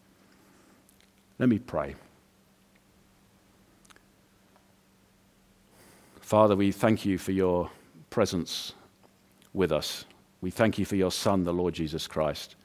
Let 1.40 1.50
me 1.50 1.60
pray. 1.60 1.96
Father, 6.22 6.56
we 6.56 6.72
thank 6.72 7.06
you 7.06 7.18
for 7.18 7.32
your 7.32 7.72
presence 8.10 8.74
with 9.54 9.72
us. 9.72 10.06
We 10.42 10.52
thank 10.52 10.78
you 10.78 10.86
for 10.86 10.96
your 10.96 11.12
Son, 11.12 11.44
the 11.44 11.54
Lord 11.54 11.74
Jesus 11.74 12.08
Christ. 12.08 12.56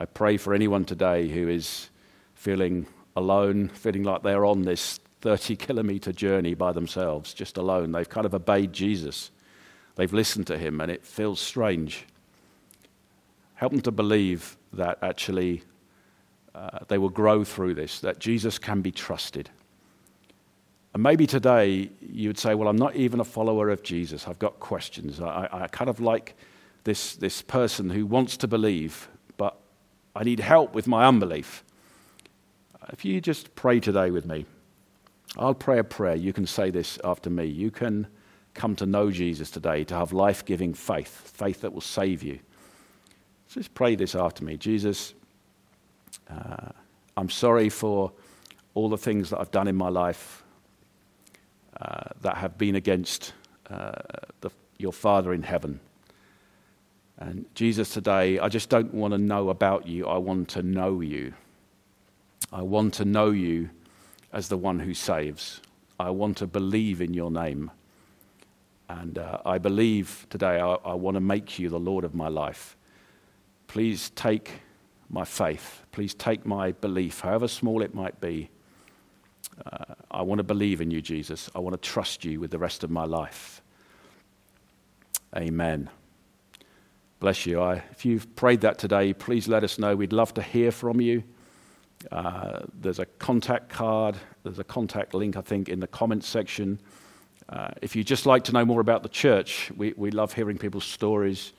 I 0.00 0.04
pray 0.04 0.36
for 0.36 0.54
anyone 0.54 0.84
today 0.84 1.26
who 1.26 1.48
is 1.48 1.90
feeling 2.34 2.86
alone, 3.16 3.66
feeling 3.66 4.04
like 4.04 4.22
they're 4.22 4.44
on 4.44 4.62
this 4.62 5.00
30 5.22 5.56
kilometer 5.56 6.12
journey 6.12 6.54
by 6.54 6.70
themselves, 6.70 7.34
just 7.34 7.56
alone. 7.56 7.90
They've 7.90 8.08
kind 8.08 8.24
of 8.24 8.32
obeyed 8.32 8.72
Jesus, 8.72 9.32
they've 9.96 10.12
listened 10.12 10.46
to 10.46 10.56
him, 10.56 10.80
and 10.80 10.88
it 10.88 11.04
feels 11.04 11.40
strange. 11.40 12.06
Help 13.54 13.72
them 13.72 13.80
to 13.80 13.90
believe 13.90 14.56
that 14.72 14.98
actually 15.02 15.62
uh, 16.54 16.78
they 16.86 16.98
will 16.98 17.08
grow 17.08 17.42
through 17.42 17.74
this, 17.74 17.98
that 17.98 18.20
Jesus 18.20 18.56
can 18.56 18.80
be 18.82 18.92
trusted. 18.92 19.50
And 20.94 21.02
maybe 21.02 21.26
today 21.26 21.90
you 22.00 22.28
would 22.28 22.38
say, 22.38 22.54
Well, 22.54 22.68
I'm 22.68 22.76
not 22.76 22.94
even 22.94 23.18
a 23.18 23.24
follower 23.24 23.68
of 23.68 23.82
Jesus. 23.82 24.28
I've 24.28 24.38
got 24.38 24.60
questions. 24.60 25.20
I, 25.20 25.48
I 25.50 25.66
kind 25.66 25.90
of 25.90 25.98
like 25.98 26.36
this, 26.84 27.16
this 27.16 27.42
person 27.42 27.90
who 27.90 28.06
wants 28.06 28.36
to 28.36 28.46
believe, 28.46 29.08
I 30.18 30.24
need 30.24 30.40
help 30.40 30.74
with 30.74 30.88
my 30.88 31.06
unbelief. 31.06 31.62
If 32.88 33.04
you 33.04 33.20
just 33.20 33.54
pray 33.54 33.78
today 33.78 34.10
with 34.10 34.26
me, 34.26 34.46
I'll 35.36 35.54
pray 35.54 35.78
a 35.78 35.84
prayer. 35.84 36.16
You 36.16 36.32
can 36.32 36.44
say 36.44 36.70
this 36.70 36.98
after 37.04 37.30
me. 37.30 37.44
You 37.44 37.70
can 37.70 38.08
come 38.52 38.74
to 38.76 38.86
know 38.86 39.12
Jesus 39.12 39.48
today, 39.48 39.84
to 39.84 39.94
have 39.94 40.12
life 40.12 40.44
giving 40.44 40.74
faith, 40.74 41.08
faith 41.08 41.60
that 41.60 41.72
will 41.72 41.80
save 41.80 42.24
you. 42.24 42.40
Just 43.48 43.72
pray 43.74 43.94
this 43.94 44.16
after 44.16 44.44
me. 44.44 44.56
Jesus, 44.56 45.14
uh, 46.28 46.70
I'm 47.16 47.30
sorry 47.30 47.68
for 47.68 48.10
all 48.74 48.88
the 48.88 48.98
things 48.98 49.30
that 49.30 49.38
I've 49.38 49.52
done 49.52 49.68
in 49.68 49.76
my 49.76 49.88
life 49.88 50.42
uh, 51.80 52.08
that 52.22 52.38
have 52.38 52.58
been 52.58 52.74
against 52.74 53.34
uh, 53.70 53.92
the, 54.40 54.50
your 54.78 54.92
Father 54.92 55.32
in 55.32 55.44
heaven. 55.44 55.78
And 57.18 57.46
Jesus, 57.54 57.92
today, 57.92 58.38
I 58.38 58.48
just 58.48 58.68
don't 58.68 58.94
want 58.94 59.12
to 59.12 59.18
know 59.18 59.48
about 59.48 59.86
you. 59.86 60.06
I 60.06 60.18
want 60.18 60.48
to 60.50 60.62
know 60.62 61.00
you. 61.00 61.34
I 62.52 62.62
want 62.62 62.94
to 62.94 63.04
know 63.04 63.30
you 63.30 63.70
as 64.32 64.48
the 64.48 64.56
one 64.56 64.78
who 64.78 64.94
saves. 64.94 65.60
I 65.98 66.10
want 66.10 66.36
to 66.38 66.46
believe 66.46 67.00
in 67.00 67.12
your 67.12 67.30
name. 67.30 67.70
And 68.88 69.18
uh, 69.18 69.38
I 69.44 69.58
believe 69.58 70.26
today 70.30 70.60
I, 70.60 70.74
I 70.84 70.94
want 70.94 71.16
to 71.16 71.20
make 71.20 71.58
you 71.58 71.68
the 71.68 71.78
Lord 71.78 72.04
of 72.04 72.14
my 72.14 72.28
life. 72.28 72.76
Please 73.66 74.10
take 74.10 74.62
my 75.10 75.24
faith. 75.24 75.82
Please 75.92 76.14
take 76.14 76.46
my 76.46 76.72
belief, 76.72 77.20
however 77.20 77.48
small 77.48 77.82
it 77.82 77.94
might 77.94 78.20
be, 78.20 78.50
uh, 79.66 79.94
I 80.10 80.22
want 80.22 80.38
to 80.38 80.44
believe 80.44 80.80
in 80.80 80.90
you, 80.90 81.02
Jesus. 81.02 81.50
I 81.54 81.58
want 81.58 81.80
to 81.80 81.88
trust 81.88 82.24
you 82.24 82.40
with 82.40 82.50
the 82.50 82.58
rest 82.58 82.84
of 82.84 82.90
my 82.90 83.04
life. 83.04 83.60
Amen. 85.36 85.90
Bless 87.20 87.46
you. 87.46 87.60
I, 87.60 87.82
if 87.90 88.04
you've 88.04 88.34
prayed 88.36 88.60
that 88.60 88.78
today, 88.78 89.12
please 89.12 89.48
let 89.48 89.64
us 89.64 89.76
know. 89.78 89.96
We'd 89.96 90.12
love 90.12 90.32
to 90.34 90.42
hear 90.42 90.70
from 90.70 91.00
you. 91.00 91.24
Uh, 92.12 92.60
there's 92.80 93.00
a 93.00 93.06
contact 93.06 93.68
card, 93.68 94.16
there's 94.44 94.60
a 94.60 94.64
contact 94.64 95.14
link, 95.14 95.36
I 95.36 95.40
think, 95.40 95.68
in 95.68 95.80
the 95.80 95.88
comments 95.88 96.28
section. 96.28 96.78
Uh, 97.48 97.70
if 97.82 97.96
you'd 97.96 98.06
just 98.06 98.24
like 98.24 98.44
to 98.44 98.52
know 98.52 98.64
more 98.64 98.80
about 98.80 99.02
the 99.02 99.08
church, 99.08 99.72
we, 99.76 99.94
we 99.96 100.12
love 100.12 100.32
hearing 100.32 100.58
people's 100.58 100.84
stories. 100.84 101.54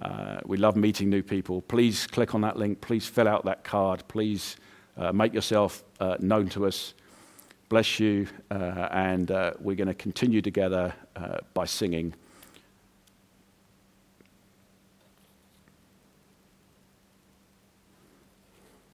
Uh, 0.00 0.38
we 0.46 0.56
love 0.56 0.76
meeting 0.76 1.10
new 1.10 1.22
people. 1.22 1.60
Please 1.60 2.06
click 2.06 2.34
on 2.34 2.40
that 2.40 2.56
link. 2.56 2.80
Please 2.80 3.06
fill 3.06 3.28
out 3.28 3.44
that 3.44 3.64
card. 3.64 4.02
Please 4.08 4.56
uh, 4.96 5.12
make 5.12 5.34
yourself 5.34 5.84
uh, 6.00 6.16
known 6.20 6.48
to 6.48 6.66
us 6.66 6.94
bless 7.68 7.98
you, 7.98 8.28
uh, 8.52 8.88
and 8.92 9.28
we're 9.58 9.74
going 9.74 9.88
to 9.88 9.94
continue 9.94 10.40
together 10.40 10.94
by 11.52 11.64
singing. 11.64 12.14